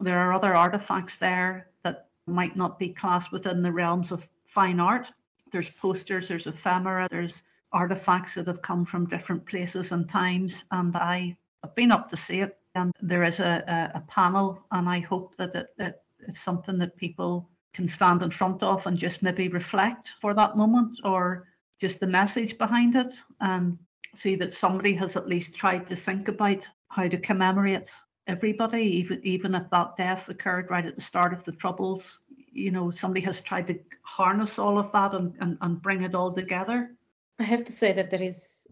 There 0.00 0.18
are 0.18 0.34
other 0.34 0.54
artifacts 0.54 1.16
there 1.16 1.70
that 1.82 2.08
might 2.26 2.56
not 2.56 2.78
be 2.78 2.90
classed 2.90 3.32
within 3.32 3.62
the 3.62 3.72
realms 3.72 4.12
of 4.12 4.28
fine 4.44 4.80
art. 4.80 5.10
There's 5.50 5.70
posters, 5.70 6.28
there's 6.28 6.46
ephemera, 6.46 7.06
there's 7.10 7.42
artifacts 7.72 8.34
that 8.34 8.46
have 8.46 8.60
come 8.60 8.84
from 8.84 9.06
different 9.06 9.46
places 9.46 9.92
and 9.92 10.08
times, 10.08 10.64
and 10.70 10.94
I 10.94 11.36
have 11.62 11.74
been 11.74 11.92
up 11.92 12.08
to 12.10 12.16
see 12.16 12.40
it. 12.40 12.58
And 12.74 12.92
there 13.00 13.24
is 13.24 13.40
a, 13.40 13.64
a, 13.66 13.98
a 13.98 14.00
panel, 14.02 14.62
and 14.72 14.88
I 14.88 15.00
hope 15.00 15.36
that 15.36 15.54
it, 15.54 15.68
it, 15.78 16.02
it's 16.20 16.40
something 16.40 16.78
that 16.78 16.96
people 16.96 17.48
can 17.74 17.88
stand 17.88 18.22
in 18.22 18.30
front 18.30 18.62
of 18.62 18.86
and 18.86 18.96
just 18.96 19.22
maybe 19.22 19.48
reflect 19.48 20.12
for 20.20 20.32
that 20.32 20.56
moment 20.56 20.98
or 21.04 21.48
just 21.80 22.00
the 22.00 22.06
message 22.06 22.56
behind 22.56 22.94
it 22.94 23.12
and 23.40 23.76
see 24.14 24.36
that 24.36 24.52
somebody 24.52 24.94
has 24.94 25.16
at 25.16 25.28
least 25.28 25.54
tried 25.54 25.86
to 25.86 25.96
think 25.96 26.28
about 26.28 26.66
how 26.88 27.08
to 27.08 27.18
commemorate 27.18 27.90
everybody, 28.26 28.82
even 28.82 29.20
even 29.24 29.54
if 29.54 29.68
that 29.70 29.96
death 29.96 30.28
occurred 30.28 30.70
right 30.70 30.86
at 30.86 30.94
the 30.94 31.00
start 31.00 31.32
of 31.32 31.44
the 31.44 31.52
troubles. 31.52 32.20
You 32.52 32.70
know, 32.70 32.90
somebody 32.90 33.20
has 33.22 33.40
tried 33.40 33.66
to 33.66 33.78
harness 34.02 34.58
all 34.58 34.78
of 34.78 34.92
that 34.92 35.12
and, 35.12 35.34
and, 35.40 35.58
and 35.60 35.82
bring 35.82 36.02
it 36.02 36.14
all 36.14 36.32
together. 36.32 36.94
I 37.40 37.42
have 37.42 37.64
to 37.64 37.72
say 37.72 37.92
that 37.92 38.10
there 38.10 38.22
is 38.22 38.68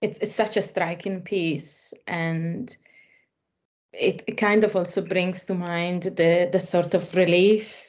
it's 0.00 0.18
it's 0.20 0.34
such 0.34 0.56
a 0.56 0.62
striking 0.62 1.22
piece 1.22 1.92
and 2.06 2.74
it, 3.92 4.36
kind 4.36 4.62
of 4.62 4.76
also 4.76 5.04
brings 5.04 5.44
to 5.46 5.54
mind 5.54 6.04
the 6.04 6.48
the 6.52 6.60
sort 6.60 6.94
of 6.94 7.14
relief 7.16 7.87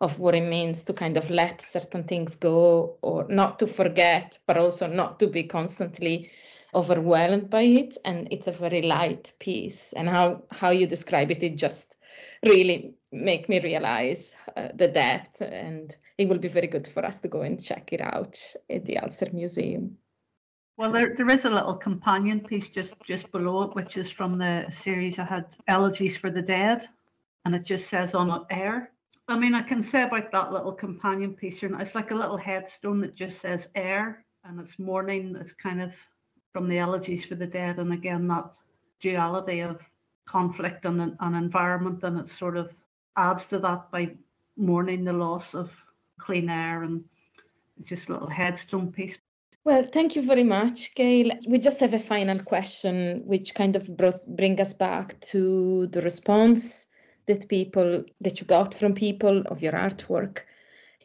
of 0.00 0.18
what 0.18 0.34
it 0.34 0.42
means 0.42 0.84
to 0.84 0.92
kind 0.92 1.16
of 1.16 1.30
let 1.30 1.62
certain 1.62 2.04
things 2.04 2.36
go 2.36 2.96
or 3.02 3.26
not 3.28 3.58
to 3.58 3.66
forget, 3.66 4.38
but 4.46 4.58
also 4.58 4.86
not 4.86 5.18
to 5.20 5.26
be 5.26 5.44
constantly 5.44 6.30
overwhelmed 6.74 7.48
by 7.48 7.62
it. 7.62 7.96
And 8.04 8.28
it's 8.30 8.46
a 8.46 8.52
very 8.52 8.82
light 8.82 9.32
piece. 9.38 9.94
And 9.94 10.08
how, 10.08 10.42
how 10.50 10.70
you 10.70 10.86
describe 10.86 11.30
it, 11.30 11.42
it 11.42 11.56
just 11.56 11.96
really 12.44 12.94
make 13.10 13.48
me 13.48 13.60
realize 13.60 14.36
uh, 14.54 14.68
the 14.74 14.88
depth. 14.88 15.40
And 15.40 15.96
it 16.18 16.28
will 16.28 16.38
be 16.38 16.48
very 16.48 16.66
good 16.66 16.86
for 16.86 17.04
us 17.04 17.20
to 17.20 17.28
go 17.28 17.40
and 17.40 17.62
check 17.62 17.94
it 17.94 18.02
out 18.02 18.38
at 18.68 18.84
the 18.84 18.98
Ulster 18.98 19.30
Museum. 19.32 19.96
Well, 20.76 20.92
there, 20.92 21.14
there 21.16 21.30
is 21.30 21.46
a 21.46 21.50
little 21.50 21.74
companion 21.74 22.40
piece 22.40 22.70
just, 22.70 23.02
just 23.02 23.32
below 23.32 23.62
it, 23.62 23.74
which 23.74 23.96
is 23.96 24.10
from 24.10 24.36
the 24.36 24.66
series 24.68 25.18
I 25.18 25.24
had, 25.24 25.56
Elegies 25.66 26.18
for 26.18 26.28
the 26.28 26.42
Dead. 26.42 26.84
And 27.46 27.54
it 27.54 27.64
just 27.64 27.88
says 27.88 28.14
on 28.14 28.44
air. 28.50 28.90
I 29.28 29.36
mean, 29.36 29.54
I 29.54 29.62
can 29.62 29.82
say 29.82 30.02
about 30.02 30.30
that 30.32 30.52
little 30.52 30.72
companion 30.72 31.34
piece 31.34 31.60
here, 31.60 31.76
it's 31.80 31.96
like 31.96 32.12
a 32.12 32.16
little 32.16 32.36
headstone 32.36 33.00
that 33.00 33.16
just 33.16 33.40
says 33.40 33.68
air 33.74 34.24
and 34.44 34.60
it's 34.60 34.78
mourning. 34.78 35.36
It's 35.38 35.52
kind 35.52 35.82
of 35.82 35.96
from 36.52 36.68
the 36.68 36.78
elegies 36.78 37.24
for 37.24 37.34
the 37.34 37.46
dead. 37.46 37.78
And 37.78 37.92
again, 37.92 38.28
that 38.28 38.56
duality 39.00 39.60
of 39.60 39.82
conflict 40.26 40.84
and 40.84 41.16
an 41.18 41.34
environment, 41.34 42.04
and 42.04 42.18
it 42.18 42.28
sort 42.28 42.56
of 42.56 42.74
adds 43.16 43.46
to 43.48 43.58
that 43.58 43.90
by 43.90 44.14
mourning 44.56 45.04
the 45.04 45.12
loss 45.12 45.54
of 45.54 45.84
clean 46.18 46.48
air. 46.48 46.84
And 46.84 47.04
it's 47.76 47.88
just 47.88 48.08
a 48.08 48.12
little 48.12 48.30
headstone 48.30 48.92
piece. 48.92 49.18
Well, 49.64 49.82
thank 49.82 50.14
you 50.14 50.22
very 50.22 50.44
much, 50.44 50.94
Gail. 50.94 51.32
We 51.48 51.58
just 51.58 51.80
have 51.80 51.94
a 51.94 51.98
final 51.98 52.38
question, 52.38 53.22
which 53.26 53.56
kind 53.56 53.74
of 53.74 53.96
brought, 53.96 54.24
bring 54.24 54.60
us 54.60 54.72
back 54.72 55.18
to 55.32 55.88
the 55.88 56.00
response 56.02 56.86
that 57.26 57.48
people 57.48 58.04
that 58.20 58.40
you 58.40 58.46
got 58.46 58.74
from 58.74 58.94
people 58.94 59.42
of 59.46 59.62
your 59.62 59.72
artwork. 59.72 60.40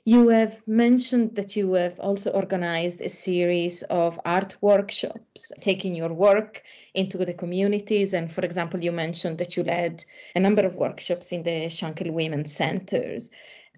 You 0.04 0.30
have 0.30 0.68
mentioned 0.68 1.36
that 1.36 1.56
you 1.56 1.74
have 1.74 2.00
also 2.00 2.32
organized 2.32 3.02
a 3.02 3.10
series 3.10 3.84
of 3.84 4.20
art 4.26 4.56
workshops, 4.60 5.52
taking 5.60 5.94
your 5.94 6.12
work 6.12 6.64
into 6.96 7.20
the 7.20 7.36
communities. 7.36 8.14
And 8.16 8.32
for 8.32 8.42
example, 8.42 8.84
you 8.84 8.92
mentioned 8.92 9.38
that 9.38 9.56
you 9.56 9.64
led 9.64 10.04
a 10.36 10.40
number 10.40 10.64
of 10.64 10.74
workshops 10.74 11.32
in 11.32 11.44
the 11.44 11.68
Shankill 11.68 12.14
Women's 12.14 12.52
Centers 12.52 13.30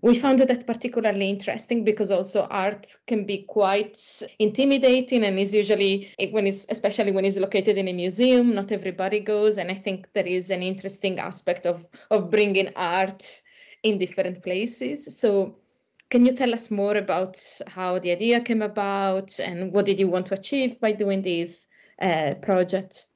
we 0.03 0.19
found 0.19 0.39
that 0.39 0.67
particularly 0.67 1.29
interesting 1.29 1.85
because 1.85 2.11
also 2.11 2.45
art 2.51 2.85
can 3.07 3.25
be 3.25 3.45
quite 3.47 3.97
intimidating 4.37 5.23
and 5.23 5.39
is 5.39 5.55
usually 5.55 6.13
when 6.31 6.45
it's 6.45 6.67
especially 6.69 7.13
when 7.13 7.23
it's 7.23 7.37
located 7.37 7.77
in 7.77 7.87
a 7.87 7.93
museum 7.93 8.53
not 8.53 8.73
everybody 8.73 9.21
goes. 9.21 9.57
And 9.57 9.71
i 9.71 9.73
think 9.73 10.11
there 10.13 10.27
is 10.27 10.51
an 10.51 10.61
interesting 10.61 11.19
aspect 11.19 11.65
of 11.65 11.85
of 12.11 12.29
bringing 12.29 12.69
art 12.75 13.41
in 13.81 13.97
different 13.97 14.43
places. 14.43 15.17
So 15.17 15.59
can 16.09 16.25
you 16.25 16.33
tell 16.33 16.53
us 16.53 16.69
more 16.69 16.97
about 16.97 17.39
how 17.67 17.97
the 17.99 18.11
idea 18.11 18.41
came 18.41 18.61
about 18.61 19.39
and 19.39 19.71
what 19.71 19.85
did 19.85 20.01
you 20.01 20.09
want 20.09 20.25
to 20.27 20.33
achieve 20.33 20.81
by 20.81 20.91
doing 20.91 21.21
these 21.21 21.65
uh, 22.01 22.33
projects 22.41 23.07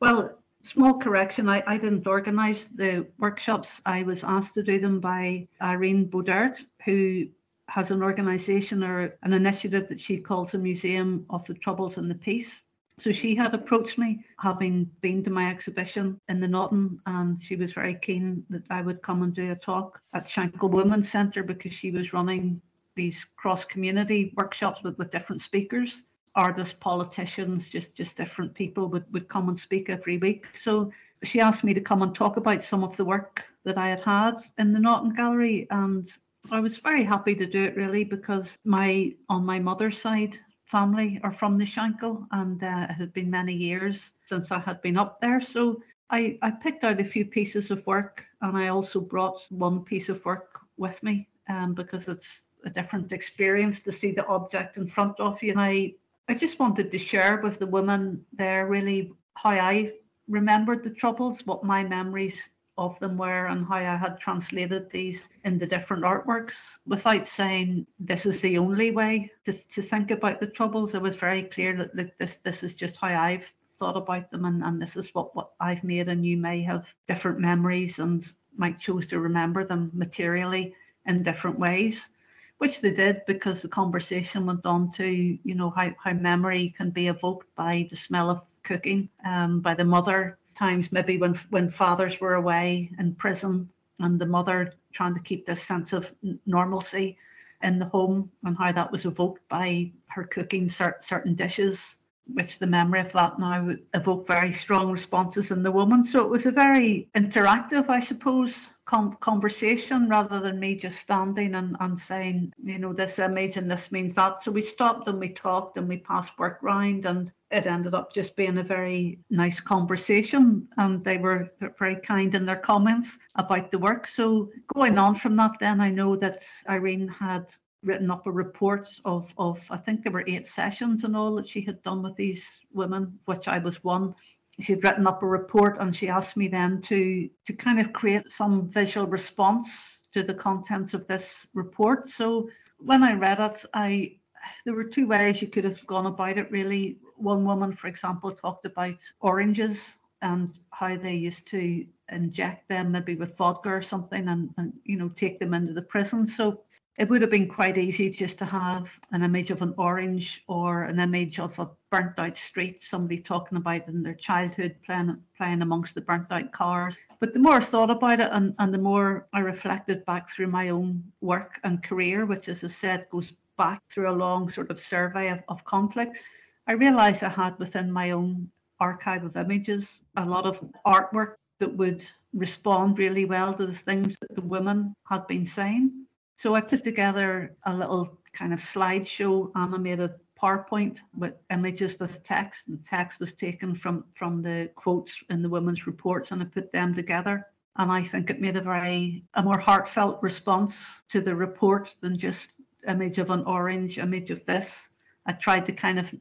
well 0.00 0.36
small 0.66 0.98
correction 0.98 1.48
I, 1.48 1.62
I 1.66 1.78
didn't 1.78 2.06
organize 2.06 2.68
the 2.68 3.06
workshops. 3.18 3.80
I 3.86 4.02
was 4.02 4.24
asked 4.24 4.54
to 4.54 4.62
do 4.62 4.78
them 4.80 5.00
by 5.00 5.46
irene 5.62 6.08
Baudert, 6.10 6.64
who 6.84 7.26
has 7.68 7.90
an 7.90 8.02
organization 8.02 8.82
or 8.82 9.16
an 9.22 9.32
initiative 9.32 9.88
that 9.88 10.00
she 10.00 10.18
calls 10.18 10.54
a 10.54 10.58
museum 10.58 11.24
of 11.30 11.46
the 11.46 11.54
troubles 11.54 11.98
and 11.98 12.10
the 12.10 12.14
peace. 12.16 12.62
So 12.98 13.12
she 13.12 13.34
had 13.34 13.54
approached 13.54 13.98
me 13.98 14.24
having 14.38 14.90
been 15.02 15.22
to 15.24 15.30
my 15.30 15.50
exhibition 15.50 16.18
in 16.28 16.40
the 16.40 16.48
Naughton 16.48 16.98
and 17.06 17.38
she 17.38 17.54
was 17.54 17.72
very 17.72 17.94
keen 17.94 18.44
that 18.48 18.64
I 18.70 18.82
would 18.82 19.02
come 19.02 19.22
and 19.22 19.34
do 19.34 19.52
a 19.52 19.56
talk 19.56 20.00
at 20.14 20.24
Shankill 20.24 20.70
Women's 20.70 21.10
Centre 21.10 21.42
because 21.42 21.74
she 21.74 21.90
was 21.90 22.14
running 22.14 22.60
these 22.94 23.24
cross 23.36 23.64
community 23.64 24.32
workshops 24.36 24.82
with, 24.82 24.96
with 24.96 25.10
different 25.10 25.42
speakers 25.42 26.04
artists, 26.36 26.74
politicians, 26.74 27.70
just 27.70 27.96
just 27.96 28.16
different 28.16 28.54
people 28.54 28.88
would, 28.88 29.10
would 29.12 29.28
come 29.28 29.48
and 29.48 29.58
speak 29.58 29.90
every 29.90 30.18
week. 30.18 30.46
So 30.54 30.92
she 31.24 31.40
asked 31.40 31.64
me 31.64 31.74
to 31.74 31.80
come 31.80 32.02
and 32.02 32.14
talk 32.14 32.36
about 32.36 32.62
some 32.62 32.84
of 32.84 32.96
the 32.96 33.04
work 33.04 33.44
that 33.64 33.78
I 33.78 33.88
had 33.88 34.02
had 34.02 34.34
in 34.58 34.72
the 34.72 34.80
Naughton 34.80 35.14
Gallery, 35.14 35.66
and 35.70 36.06
I 36.50 36.60
was 36.60 36.76
very 36.76 37.02
happy 37.02 37.34
to 37.34 37.46
do 37.46 37.64
it 37.64 37.76
really 37.76 38.04
because 38.04 38.58
my 38.64 39.12
on 39.28 39.44
my 39.44 39.58
mother's 39.58 40.00
side 40.00 40.36
family 40.66 41.20
are 41.22 41.32
from 41.32 41.58
the 41.58 41.64
Shankill, 41.64 42.26
and 42.30 42.62
uh, 42.62 42.86
it 42.90 42.94
had 42.94 43.12
been 43.12 43.30
many 43.30 43.54
years 43.54 44.12
since 44.24 44.52
I 44.52 44.58
had 44.58 44.82
been 44.82 44.98
up 44.98 45.20
there. 45.20 45.40
So 45.40 45.82
I, 46.10 46.38
I 46.42 46.50
picked 46.50 46.84
out 46.84 47.00
a 47.00 47.04
few 47.04 47.24
pieces 47.24 47.70
of 47.70 47.86
work, 47.86 48.24
and 48.42 48.56
I 48.56 48.68
also 48.68 49.00
brought 49.00 49.46
one 49.50 49.82
piece 49.84 50.08
of 50.08 50.24
work 50.24 50.60
with 50.76 51.02
me 51.02 51.28
um, 51.48 51.74
because 51.74 52.08
it's 52.08 52.44
a 52.64 52.70
different 52.70 53.12
experience 53.12 53.80
to 53.80 53.92
see 53.92 54.12
the 54.12 54.26
object 54.26 54.76
in 54.76 54.86
front 54.86 55.18
of 55.20 55.42
you. 55.42 55.52
And 55.52 55.60
I 55.60 55.94
I 56.28 56.34
just 56.34 56.58
wanted 56.58 56.90
to 56.90 56.98
share 56.98 57.40
with 57.40 57.60
the 57.60 57.66
women 57.66 58.26
there 58.32 58.66
really 58.66 59.12
how 59.34 59.50
I 59.50 59.92
remembered 60.26 60.82
the 60.82 60.90
troubles, 60.90 61.46
what 61.46 61.62
my 61.62 61.84
memories 61.84 62.50
of 62.76 62.98
them 62.98 63.16
were, 63.16 63.46
and 63.46 63.64
how 63.64 63.76
I 63.76 63.96
had 63.96 64.18
translated 64.18 64.90
these 64.90 65.28
into 65.44 65.66
different 65.66 66.02
artworks 66.02 66.78
without 66.84 67.28
saying 67.28 67.86
this 68.00 68.26
is 68.26 68.40
the 68.40 68.58
only 68.58 68.90
way 68.90 69.30
to, 69.44 69.52
to 69.52 69.80
think 69.82 70.10
about 70.10 70.40
the 70.40 70.48
troubles. 70.48 70.94
It 70.94 71.02
was 71.02 71.14
very 71.14 71.44
clear 71.44 71.76
that 71.76 71.94
look, 71.94 72.18
this 72.18 72.36
this 72.36 72.64
is 72.64 72.74
just 72.74 72.96
how 72.96 73.08
I've 73.08 73.52
thought 73.78 73.96
about 73.96 74.30
them 74.30 74.46
and, 74.46 74.64
and 74.64 74.82
this 74.82 74.96
is 74.96 75.14
what, 75.14 75.36
what 75.36 75.52
I've 75.60 75.84
made 75.84 76.08
and 76.08 76.26
you 76.26 76.36
may 76.38 76.62
have 76.62 76.92
different 77.06 77.38
memories 77.38 77.98
and 78.00 78.26
might 78.56 78.78
choose 78.78 79.06
to 79.08 79.20
remember 79.20 79.64
them 79.64 79.90
materially 79.94 80.74
in 81.04 81.22
different 81.22 81.58
ways 81.58 82.10
which 82.58 82.80
they 82.80 82.90
did 82.90 83.22
because 83.26 83.62
the 83.62 83.68
conversation 83.68 84.46
went 84.46 84.64
on 84.64 84.90
to, 84.92 85.06
you 85.06 85.54
know, 85.54 85.70
how, 85.70 85.92
how 86.02 86.12
memory 86.12 86.70
can 86.70 86.90
be 86.90 87.08
evoked 87.08 87.54
by 87.54 87.86
the 87.90 87.96
smell 87.96 88.30
of 88.30 88.42
cooking, 88.62 89.08
um, 89.24 89.60
by 89.60 89.74
the 89.74 89.84
mother, 89.84 90.38
times 90.54 90.90
maybe 90.90 91.18
when 91.18 91.34
when 91.50 91.68
fathers 91.68 92.20
were 92.20 92.34
away 92.34 92.90
in 92.98 93.14
prison 93.14 93.68
and 94.00 94.18
the 94.18 94.26
mother 94.26 94.72
trying 94.92 95.14
to 95.14 95.20
keep 95.20 95.44
this 95.44 95.62
sense 95.62 95.92
of 95.92 96.12
normalcy 96.46 97.18
in 97.62 97.78
the 97.78 97.84
home 97.86 98.30
and 98.44 98.56
how 98.56 98.72
that 98.72 98.90
was 98.90 99.04
evoked 99.04 99.46
by 99.48 99.92
her 100.06 100.24
cooking 100.24 100.66
cert- 100.66 101.02
certain 101.02 101.34
dishes 101.34 101.96
which 102.32 102.58
the 102.58 102.66
memory 102.66 103.00
of 103.00 103.12
that 103.12 103.38
now 103.38 103.64
would 103.64 103.82
evoke 103.94 104.26
very 104.26 104.52
strong 104.52 104.90
responses 104.90 105.52
in 105.52 105.62
the 105.62 105.70
woman. 105.70 106.02
So 106.02 106.20
it 106.24 106.28
was 106.28 106.44
a 106.44 106.50
very 106.50 107.08
interactive, 107.14 107.88
I 107.88 108.00
suppose, 108.00 108.68
com- 108.86 109.16
conversation 109.20 110.08
rather 110.08 110.40
than 110.40 110.58
me 110.58 110.76
just 110.76 110.98
standing 110.98 111.54
and, 111.54 111.76
and 111.80 111.98
saying, 111.98 112.52
you 112.62 112.78
know, 112.78 112.92
this 112.92 113.18
image 113.18 113.56
and 113.56 113.70
this 113.70 113.92
means 113.92 114.14
that. 114.14 114.40
So 114.40 114.50
we 114.50 114.62
stopped 114.62 115.08
and 115.08 115.20
we 115.20 115.28
talked 115.28 115.76
and 115.76 115.88
we 115.88 115.98
passed 115.98 116.38
work 116.38 116.58
round 116.62 117.04
and 117.04 117.30
it 117.50 117.66
ended 117.66 117.94
up 117.94 118.12
just 118.12 118.36
being 118.36 118.58
a 118.58 118.62
very 118.62 119.18
nice 119.28 119.60
conversation 119.60 120.68
and 120.78 121.04
they 121.04 121.18
were 121.18 121.52
very 121.78 121.96
kind 121.96 122.34
in 122.34 122.46
their 122.46 122.56
comments 122.56 123.18
about 123.34 123.70
the 123.70 123.78
work. 123.78 124.06
So 124.06 124.50
going 124.74 124.98
on 124.98 125.14
from 125.14 125.36
that 125.36 125.56
then 125.60 125.80
I 125.80 125.90
know 125.90 126.16
that 126.16 126.42
Irene 126.68 127.08
had 127.08 127.52
written 127.82 128.10
up 128.10 128.26
a 128.26 128.32
report 128.32 128.88
of, 129.04 129.32
of 129.38 129.64
I 129.70 129.76
think 129.76 130.02
there 130.02 130.12
were 130.12 130.24
eight 130.26 130.46
sessions 130.46 131.04
and 131.04 131.16
all 131.16 131.34
that 131.36 131.48
she 131.48 131.60
had 131.60 131.82
done 131.82 132.02
with 132.02 132.16
these 132.16 132.58
women, 132.72 133.18
which 133.26 133.48
I 133.48 133.58
was 133.58 133.82
one. 133.84 134.14
She 134.60 134.72
had 134.72 134.84
written 134.84 135.06
up 135.06 135.22
a 135.22 135.26
report 135.26 135.78
and 135.78 135.94
she 135.94 136.08
asked 136.08 136.36
me 136.36 136.48
then 136.48 136.80
to 136.82 137.28
to 137.44 137.52
kind 137.52 137.78
of 137.78 137.92
create 137.92 138.30
some 138.30 138.68
visual 138.70 139.06
response 139.06 140.04
to 140.12 140.22
the 140.22 140.34
contents 140.34 140.94
of 140.94 141.06
this 141.06 141.46
report. 141.52 142.08
So 142.08 142.48
when 142.78 143.02
I 143.02 143.12
read 143.14 143.38
it, 143.38 143.64
I 143.74 144.18
there 144.64 144.74
were 144.74 144.84
two 144.84 145.06
ways 145.06 145.42
you 145.42 145.48
could 145.48 145.64
have 145.64 145.86
gone 145.86 146.06
about 146.06 146.38
it 146.38 146.50
really. 146.50 146.98
One 147.16 147.44
woman, 147.44 147.72
for 147.72 147.88
example, 147.88 148.30
talked 148.30 148.66
about 148.66 149.02
oranges 149.20 149.96
and 150.22 150.58
how 150.70 150.96
they 150.96 151.14
used 151.14 151.46
to 151.48 151.86
inject 152.10 152.68
them 152.68 152.92
maybe 152.92 153.16
with 153.16 153.36
vodka 153.36 153.70
or 153.70 153.82
something 153.82 154.28
and, 154.28 154.54
and 154.58 154.72
you 154.84 154.96
know 154.96 155.08
take 155.08 155.38
them 155.38 155.54
into 155.54 155.72
the 155.72 155.82
prison. 155.82 156.26
So 156.26 156.62
it 156.98 157.10
would 157.10 157.20
have 157.20 157.30
been 157.30 157.48
quite 157.48 157.76
easy 157.76 158.08
just 158.08 158.38
to 158.38 158.46
have 158.46 158.98
an 159.12 159.22
image 159.22 159.50
of 159.50 159.60
an 159.60 159.74
orange 159.76 160.42
or 160.48 160.84
an 160.84 160.98
image 160.98 161.38
of 161.38 161.58
a 161.58 161.70
burnt 161.90 162.18
out 162.18 162.36
street, 162.36 162.80
somebody 162.80 163.18
talking 163.18 163.58
about 163.58 163.86
in 163.88 164.02
their 164.02 164.14
childhood 164.14 164.76
playing 164.84 165.16
playing 165.36 165.60
amongst 165.60 165.94
the 165.94 166.00
burnt 166.00 166.26
out 166.30 166.52
cars. 166.52 166.96
But 167.20 167.34
the 167.34 167.38
more 167.38 167.56
I 167.56 167.60
thought 167.60 167.90
about 167.90 168.20
it 168.20 168.28
and, 168.32 168.54
and 168.58 168.72
the 168.72 168.78
more 168.78 169.26
I 169.32 169.40
reflected 169.40 170.06
back 170.06 170.30
through 170.30 170.48
my 170.48 170.70
own 170.70 171.04
work 171.20 171.60
and 171.64 171.82
career, 171.82 172.24
which 172.24 172.48
as 172.48 172.64
I 172.64 172.68
said 172.68 173.06
goes 173.10 173.34
back 173.58 173.82
through 173.90 174.10
a 174.10 174.12
long 174.12 174.48
sort 174.48 174.70
of 174.70 174.78
survey 174.78 175.28
of, 175.28 175.42
of 175.48 175.64
conflict, 175.64 176.18
I 176.66 176.72
realised 176.72 177.22
I 177.22 177.28
had 177.28 177.58
within 177.58 177.92
my 177.92 178.12
own 178.12 178.50
archive 178.80 179.24
of 179.24 179.36
images 179.36 180.00
a 180.16 180.24
lot 180.24 180.46
of 180.46 180.64
artwork 180.86 181.34
that 181.58 181.74
would 181.76 182.06
respond 182.34 182.98
really 182.98 183.24
well 183.24 183.52
to 183.54 183.66
the 183.66 183.74
things 183.74 184.16
that 184.20 184.34
the 184.34 184.42
women 184.42 184.94
had 185.08 185.26
been 185.26 185.44
saying. 185.44 186.05
So 186.36 186.54
I 186.54 186.60
put 186.60 186.84
together 186.84 187.56
a 187.64 187.74
little 187.74 188.18
kind 188.32 188.52
of 188.52 188.58
slideshow 188.58 189.50
animated 189.56 190.12
PowerPoint 190.40 191.00
with 191.16 191.34
images 191.50 191.98
with 191.98 192.22
text, 192.22 192.68
and 192.68 192.84
text 192.84 193.20
was 193.20 193.32
taken 193.32 193.74
from 193.74 194.04
from 194.14 194.42
the 194.42 194.70
quotes 194.74 195.22
in 195.30 195.40
the 195.40 195.48
women's 195.48 195.86
reports, 195.86 196.30
and 196.30 196.42
I 196.42 196.44
put 196.44 196.72
them 196.72 196.94
together. 196.94 197.46
And 197.76 197.90
I 197.90 198.02
think 198.02 198.28
it 198.28 198.40
made 198.40 198.56
a 198.56 198.60
very 198.60 199.24
a 199.34 199.42
more 199.42 199.58
heartfelt 199.58 200.22
response 200.22 201.02
to 201.08 201.22
the 201.22 201.34
report 201.34 201.94
than 202.00 202.18
just 202.18 202.54
image 202.86 203.18
of 203.18 203.30
an 203.30 203.44
orange, 203.44 203.98
image 203.98 204.30
of 204.30 204.44
this. 204.44 204.90
I 205.24 205.32
tried 205.32 205.64
to 205.66 205.72
kind 205.72 205.98
of 205.98 206.14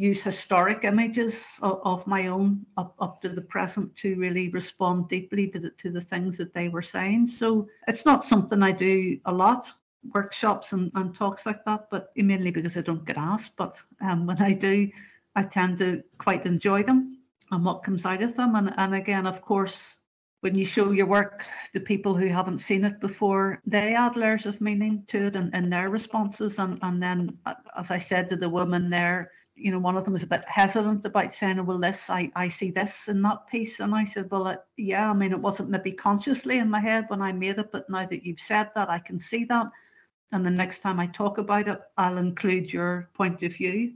use 0.00 0.22
historic 0.22 0.84
images 0.84 1.58
of, 1.60 1.80
of 1.84 2.06
my 2.06 2.28
own 2.28 2.64
up, 2.78 2.94
up 3.00 3.20
to 3.20 3.28
the 3.28 3.42
present 3.42 3.94
to 3.96 4.16
really 4.16 4.48
respond 4.48 5.08
deeply 5.08 5.46
to 5.48 5.58
the, 5.58 5.70
to 5.70 5.90
the 5.90 6.00
things 6.00 6.38
that 6.38 6.54
they 6.54 6.68
were 6.68 6.82
saying. 6.82 7.26
So 7.26 7.68
it's 7.86 8.06
not 8.06 8.24
something 8.24 8.62
I 8.62 8.72
do 8.72 9.20
a 9.26 9.32
lot, 9.32 9.70
workshops 10.14 10.72
and, 10.72 10.90
and 10.94 11.14
talks 11.14 11.44
like 11.44 11.64
that, 11.66 11.90
but 11.90 12.10
mainly 12.16 12.50
because 12.50 12.78
I 12.78 12.80
don't 12.80 13.04
get 13.04 13.18
asked. 13.18 13.56
But 13.56 13.76
um, 14.00 14.26
when 14.26 14.40
I 14.40 14.54
do, 14.54 14.88
I 15.36 15.42
tend 15.42 15.78
to 15.78 16.02
quite 16.16 16.46
enjoy 16.46 16.82
them 16.82 17.18
and 17.50 17.64
what 17.64 17.82
comes 17.82 18.06
out 18.06 18.22
of 18.22 18.34
them. 18.34 18.54
And, 18.54 18.72
and 18.78 18.94
again, 18.94 19.26
of 19.26 19.42
course, 19.42 19.98
when 20.40 20.56
you 20.56 20.64
show 20.64 20.92
your 20.92 21.06
work 21.06 21.44
to 21.74 21.80
people 21.80 22.14
who 22.14 22.28
haven't 22.28 22.58
seen 22.58 22.84
it 22.84 23.00
before, 23.00 23.60
they 23.66 23.94
add 23.94 24.16
layers 24.16 24.46
of 24.46 24.62
meaning 24.62 25.04
to 25.08 25.26
it 25.26 25.36
and, 25.36 25.54
and 25.54 25.70
their 25.70 25.90
responses. 25.90 26.58
And, 26.58 26.78
and 26.80 27.02
then, 27.02 27.36
uh, 27.44 27.54
as 27.76 27.90
I 27.90 27.98
said 27.98 28.30
to 28.30 28.36
the 28.36 28.48
woman 28.48 28.88
there, 28.88 29.30
you 29.60 29.70
know, 29.70 29.78
one 29.78 29.96
of 29.96 30.04
them 30.04 30.14
was 30.14 30.22
a 30.22 30.28
bit 30.28 30.44
hesitant 30.46 31.04
about 31.04 31.32
saying, 31.32 31.58
oh, 31.58 31.62
well, 31.62 31.78
this, 31.78 32.08
I, 32.10 32.30
I 32.34 32.48
see 32.48 32.70
this 32.70 33.08
in 33.08 33.22
that 33.22 33.46
piece. 33.46 33.80
And 33.80 33.94
I 33.94 34.04
said, 34.04 34.30
well, 34.30 34.48
it, 34.48 34.60
yeah, 34.76 35.10
I 35.10 35.12
mean, 35.12 35.32
it 35.32 35.40
wasn't 35.40 35.70
maybe 35.70 35.92
consciously 35.92 36.58
in 36.58 36.70
my 36.70 36.80
head 36.80 37.04
when 37.08 37.22
I 37.22 37.32
made 37.32 37.58
it, 37.58 37.70
but 37.70 37.88
now 37.90 38.06
that 38.06 38.24
you've 38.24 38.40
said 38.40 38.70
that, 38.74 38.88
I 38.88 38.98
can 38.98 39.18
see 39.18 39.44
that. 39.44 39.66
And 40.32 40.46
the 40.46 40.50
next 40.50 40.80
time 40.80 41.00
I 41.00 41.06
talk 41.06 41.38
about 41.38 41.68
it, 41.68 41.80
I'll 41.96 42.18
include 42.18 42.72
your 42.72 43.10
point 43.14 43.42
of 43.42 43.54
view. 43.54 43.94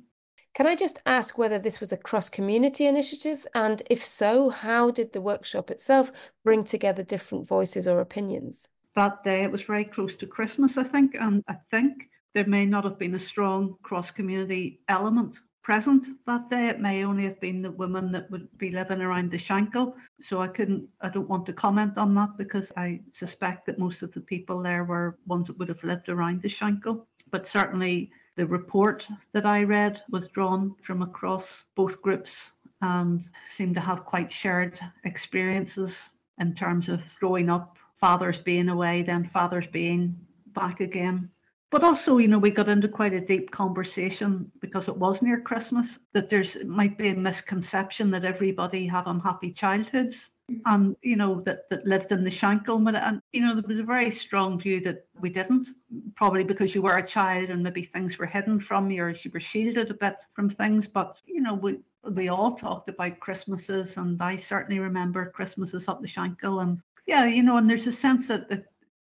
Can 0.54 0.66
I 0.66 0.76
just 0.76 1.00
ask 1.04 1.36
whether 1.36 1.58
this 1.58 1.80
was 1.80 1.92
a 1.92 1.96
cross 1.96 2.28
community 2.28 2.86
initiative? 2.86 3.46
And 3.54 3.82
if 3.90 4.04
so, 4.04 4.50
how 4.50 4.90
did 4.90 5.12
the 5.12 5.20
workshop 5.20 5.70
itself 5.70 6.12
bring 6.44 6.62
together 6.62 7.02
different 7.02 7.48
voices 7.48 7.88
or 7.88 8.00
opinions? 8.00 8.68
That 8.94 9.24
day, 9.24 9.42
it 9.42 9.50
was 9.50 9.62
very 9.62 9.84
close 9.84 10.16
to 10.18 10.26
Christmas, 10.26 10.76
I 10.76 10.84
think. 10.84 11.16
And 11.16 11.42
I 11.48 11.54
think 11.70 12.08
there 12.34 12.46
may 12.46 12.66
not 12.66 12.84
have 12.84 12.98
been 12.98 13.14
a 13.14 13.18
strong 13.18 13.76
cross 13.82 14.10
community 14.10 14.80
element 14.88 15.40
present 15.64 16.06
that 16.26 16.48
day. 16.48 16.68
It 16.68 16.78
may 16.78 17.04
only 17.04 17.24
have 17.24 17.40
been 17.40 17.62
the 17.62 17.72
women 17.72 18.12
that 18.12 18.30
would 18.30 18.46
be 18.58 18.70
living 18.70 19.00
around 19.00 19.30
the 19.30 19.38
Shankill. 19.38 19.94
So 20.20 20.40
I 20.40 20.46
couldn't, 20.46 20.86
I 21.00 21.08
don't 21.08 21.28
want 21.28 21.46
to 21.46 21.52
comment 21.52 21.98
on 21.98 22.14
that 22.14 22.36
because 22.36 22.70
I 22.76 23.00
suspect 23.08 23.66
that 23.66 23.78
most 23.78 24.02
of 24.02 24.12
the 24.12 24.20
people 24.20 24.62
there 24.62 24.84
were 24.84 25.18
ones 25.26 25.46
that 25.48 25.58
would 25.58 25.70
have 25.70 25.82
lived 25.82 26.10
around 26.10 26.42
the 26.42 26.48
Shankill. 26.48 27.06
But 27.30 27.46
certainly 27.46 28.12
the 28.36 28.46
report 28.46 29.08
that 29.32 29.46
I 29.46 29.64
read 29.64 30.02
was 30.10 30.28
drawn 30.28 30.76
from 30.82 31.02
across 31.02 31.66
both 31.74 32.02
groups 32.02 32.52
and 32.82 33.26
seemed 33.48 33.74
to 33.76 33.80
have 33.80 34.04
quite 34.04 34.30
shared 34.30 34.78
experiences 35.04 36.10
in 36.38 36.54
terms 36.54 36.90
of 36.90 37.02
growing 37.18 37.48
up, 37.48 37.78
fathers 37.96 38.36
being 38.36 38.68
away, 38.68 39.02
then 39.02 39.24
fathers 39.24 39.66
being 39.68 40.14
back 40.52 40.80
again 40.80 41.30
but 41.74 41.82
also, 41.82 42.18
you 42.18 42.28
know, 42.28 42.38
we 42.38 42.52
got 42.52 42.68
into 42.68 42.86
quite 42.86 43.12
a 43.14 43.20
deep 43.20 43.50
conversation 43.50 44.48
because 44.60 44.86
it 44.86 44.96
was 44.96 45.22
near 45.22 45.40
Christmas 45.40 45.98
that 46.12 46.28
there's 46.28 46.62
might 46.64 46.96
be 46.96 47.08
a 47.08 47.16
misconception 47.16 48.12
that 48.12 48.24
everybody 48.24 48.86
had 48.86 49.08
unhappy 49.08 49.50
childhoods 49.50 50.30
and 50.66 50.94
you 51.02 51.16
know 51.16 51.40
that 51.40 51.68
that 51.70 51.84
lived 51.84 52.12
in 52.12 52.22
the 52.22 52.30
Shankill 52.30 52.86
and 52.94 53.20
you 53.32 53.40
know 53.40 53.54
there 53.54 53.64
was 53.66 53.80
a 53.80 53.82
very 53.82 54.12
strong 54.12 54.56
view 54.56 54.80
that 54.82 55.04
we 55.18 55.30
didn't 55.30 55.66
probably 56.14 56.44
because 56.44 56.76
you 56.76 56.82
were 56.82 56.98
a 56.98 57.04
child 57.04 57.50
and 57.50 57.64
maybe 57.64 57.82
things 57.82 58.18
were 58.18 58.26
hidden 58.26 58.60
from 58.60 58.88
you 58.88 59.02
or 59.02 59.10
you 59.10 59.32
were 59.34 59.40
shielded 59.40 59.90
a 59.90 59.94
bit 59.94 60.14
from 60.32 60.48
things. 60.48 60.86
But 60.86 61.20
you 61.26 61.40
know 61.40 61.54
we 61.54 61.80
we 62.08 62.28
all 62.28 62.54
talked 62.54 62.88
about 62.88 63.18
Christmases 63.18 63.96
and 63.96 64.22
I 64.22 64.36
certainly 64.36 64.78
remember 64.78 65.32
Christmases 65.34 65.88
up 65.88 66.00
the 66.02 66.06
Shankill 66.06 66.62
and 66.62 66.80
yeah 67.08 67.24
you 67.24 67.42
know 67.42 67.56
and 67.56 67.68
there's 67.68 67.88
a 67.88 67.92
sense 67.92 68.28
that, 68.28 68.48
that 68.48 68.66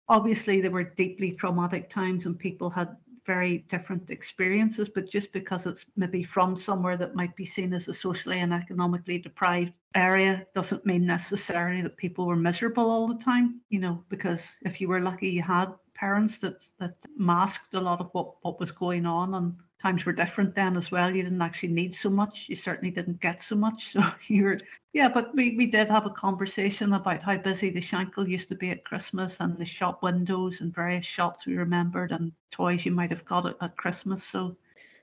obviously 0.09 0.61
there 0.61 0.71
were 0.71 0.85
deeply 0.85 1.33
traumatic 1.33 1.89
times 1.89 2.27
and 2.27 2.39
people 2.39 2.71
had 2.71 2.97
very 3.27 3.59
different 3.69 4.11
experiences, 4.11 4.89
but 4.89 5.11
just 5.11 5.33
because 5.33 5.67
it's 5.67 5.85
maybe 5.97 6.23
from 6.23 6.55
somewhere 6.55 6.97
that 6.97 7.17
might 7.17 7.35
be 7.35 7.45
seen 7.45 7.75
as 7.75 7.89
a 7.89 7.93
socially 7.93 8.39
and 8.39 8.55
economically 8.55 9.19
deprived 9.19 9.73
area 9.95 10.47
doesn't 10.55 10.87
mean 10.87 11.05
necessarily 11.05 11.83
that 11.83 11.97
people 11.97 12.27
were 12.27 12.37
miserable 12.37 12.89
all 12.89 13.09
the 13.09 13.19
time, 13.19 13.61
you 13.69 13.81
know, 13.81 14.05
because 14.09 14.57
if 14.65 14.81
you 14.81 14.89
were 14.89 15.01
lucky 15.01 15.29
you 15.29 15.43
had 15.43 15.73
parents 15.95 16.39
that 16.39 16.65
that 16.79 16.95
masked 17.17 17.75
a 17.75 17.81
lot 17.81 18.01
of 18.01 18.09
what, 18.13 18.35
what 18.43 18.61
was 18.61 18.71
going 18.71 19.07
on 19.07 19.35
and 19.35 19.55
times 19.87 20.05
were 20.05 20.13
different 20.13 20.55
then 20.55 20.77
as 20.77 20.91
well. 20.91 21.15
You 21.15 21.23
didn't 21.23 21.43
actually 21.43 21.73
need 21.73 21.95
so 21.95 22.11
much. 22.11 22.47
You 22.49 22.57
certainly 22.57 22.91
didn't 22.91 23.21
get 23.21 23.41
so 23.41 23.57
much. 23.57 23.81
So 23.97 24.03
you 24.27 24.45
were, 24.45 24.59
yeah, 24.93 25.09
but 25.09 25.35
we, 25.35 25.57
we 25.57 25.67
did 25.67 25.89
have 25.89 26.07
a 26.07 26.11
conversation 26.27 26.93
about 26.93 27.23
how 27.23 27.37
busy 27.37 27.71
the 27.71 27.81
Shankill 27.81 28.29
used 28.29 28.49
to 28.49 28.57
be 28.57 28.71
at 28.71 28.85
Christmas 28.85 29.39
and 29.41 29.57
the 29.57 29.65
shop 29.65 30.03
windows 30.03 30.61
and 30.61 30.75
various 30.75 31.07
shops 31.07 31.47
we 31.47 31.57
remembered 31.57 32.11
and 32.13 32.33
toys 32.51 32.85
you 32.85 32.93
might 32.93 33.11
have 33.11 33.25
got 33.25 33.47
at, 33.47 33.57
at 33.61 33.77
Christmas. 33.77 34.25
So 34.25 34.57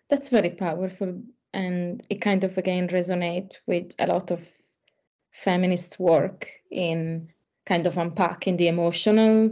that's 0.10 0.30
very 0.30 0.50
powerful 0.50 1.22
and 1.54 2.04
it 2.10 2.20
kind 2.22 2.44
of 2.44 2.58
again 2.58 2.88
resonate 2.90 3.60
with 3.68 3.96
a 4.00 4.08
lot 4.08 4.32
of 4.32 4.42
feminist 5.32 6.00
work 6.00 6.50
in 6.72 7.30
kind 7.66 7.88
of 7.88 7.98
unpacking 7.98 8.58
the 8.58 8.68
emotional 8.68 9.50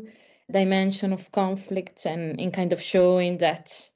dimension 0.51 1.13
of 1.13 1.31
conflict 1.31 2.05
and 2.05 2.39
in 2.39 2.51
kind 2.51 2.73
of 2.73 2.81
showing 2.81 3.37
that 3.37 3.89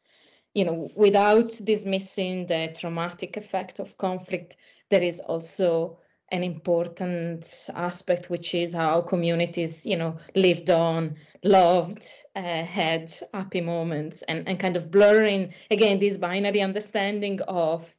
you 0.56 0.66
know 0.66 0.90
without 0.96 1.50
dismissing 1.64 2.48
the 2.48 2.74
traumatic 2.80 3.38
effect 3.38 3.80
of 3.80 3.98
conflict 3.98 4.58
there 4.90 5.04
is 5.04 5.20
also 5.20 6.00
an 6.32 6.44
important 6.44 7.70
aspect 7.76 8.32
which 8.32 8.56
is 8.56 8.74
how 8.74 9.02
communities 9.02 9.86
you 9.86 9.98
know 9.98 10.18
lived 10.34 10.72
on 10.72 11.16
loved 11.44 12.10
uh, 12.36 12.64
had 12.64 13.12
happy 13.34 13.62
moments 13.62 14.24
and, 14.24 14.48
and 14.48 14.60
kind 14.60 14.76
of 14.76 14.90
blurring 14.90 15.54
again 15.70 16.00
this 16.00 16.18
binary 16.18 16.62
understanding 16.62 17.40
of 17.48 17.94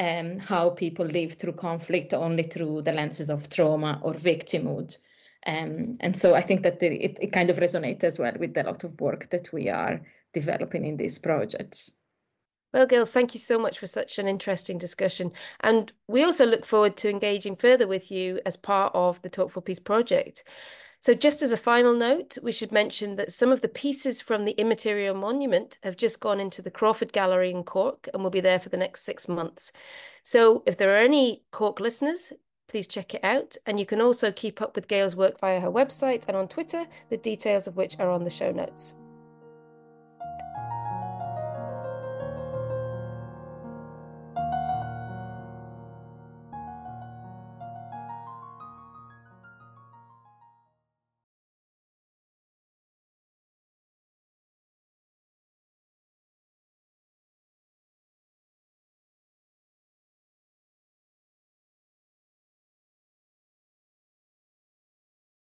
um, 0.00 0.38
how 0.38 0.70
people 0.70 1.06
live 1.06 1.34
through 1.34 1.52
conflict 1.52 2.12
only 2.12 2.42
through 2.42 2.82
the 2.82 2.92
lenses 2.92 3.30
of 3.30 3.48
trauma 3.48 4.00
or 4.02 4.14
victimhood. 4.14 4.96
Um, 5.46 5.96
and 6.00 6.16
so 6.16 6.34
I 6.34 6.40
think 6.40 6.62
that 6.62 6.80
the, 6.80 6.86
it, 6.86 7.18
it 7.20 7.32
kind 7.32 7.50
of 7.50 7.58
resonates 7.58 8.04
as 8.04 8.18
well 8.18 8.32
with 8.38 8.56
a 8.56 8.62
lot 8.62 8.84
of 8.84 9.00
work 9.00 9.28
that 9.30 9.52
we 9.52 9.68
are 9.68 10.00
developing 10.32 10.84
in 10.86 10.96
these 10.96 11.18
projects. 11.18 11.92
Well, 12.72 12.86
Gail, 12.86 13.04
thank 13.04 13.34
you 13.34 13.40
so 13.40 13.58
much 13.58 13.78
for 13.78 13.86
such 13.86 14.18
an 14.18 14.26
interesting 14.26 14.78
discussion. 14.78 15.32
And 15.60 15.92
we 16.08 16.24
also 16.24 16.46
look 16.46 16.64
forward 16.64 16.96
to 16.98 17.10
engaging 17.10 17.56
further 17.56 17.86
with 17.86 18.10
you 18.10 18.40
as 18.46 18.56
part 18.56 18.94
of 18.94 19.20
the 19.22 19.28
Talk 19.28 19.50
for 19.50 19.60
Peace 19.60 19.78
project. 19.78 20.44
So, 21.00 21.14
just 21.14 21.42
as 21.42 21.52
a 21.52 21.56
final 21.56 21.94
note, 21.94 22.38
we 22.42 22.52
should 22.52 22.70
mention 22.70 23.16
that 23.16 23.32
some 23.32 23.50
of 23.50 23.60
the 23.60 23.68
pieces 23.68 24.20
from 24.20 24.44
the 24.44 24.52
Immaterial 24.52 25.16
Monument 25.16 25.76
have 25.82 25.96
just 25.96 26.20
gone 26.20 26.38
into 26.38 26.62
the 26.62 26.70
Crawford 26.70 27.12
Gallery 27.12 27.50
in 27.50 27.64
Cork 27.64 28.08
and 28.14 28.22
will 28.22 28.30
be 28.30 28.40
there 28.40 28.60
for 28.60 28.68
the 28.68 28.76
next 28.76 29.02
six 29.02 29.28
months. 29.28 29.72
So, 30.22 30.62
if 30.64 30.76
there 30.76 30.94
are 30.94 31.04
any 31.04 31.42
Cork 31.50 31.80
listeners 31.80 32.32
please 32.72 32.86
check 32.86 33.14
it 33.14 33.22
out. 33.22 33.54
And 33.66 33.78
you 33.78 33.84
can 33.84 34.00
also 34.00 34.32
keep 34.32 34.62
up 34.62 34.74
with 34.74 34.88
Gail's 34.88 35.14
work 35.14 35.38
via 35.38 35.60
her 35.60 35.70
website 35.70 36.24
and 36.26 36.36
on 36.36 36.48
Twitter, 36.48 36.86
the 37.10 37.18
details 37.18 37.66
of 37.66 37.76
which 37.76 38.00
are 38.00 38.10
on 38.10 38.24
the 38.24 38.30
show 38.30 38.50
notes. 38.50 38.94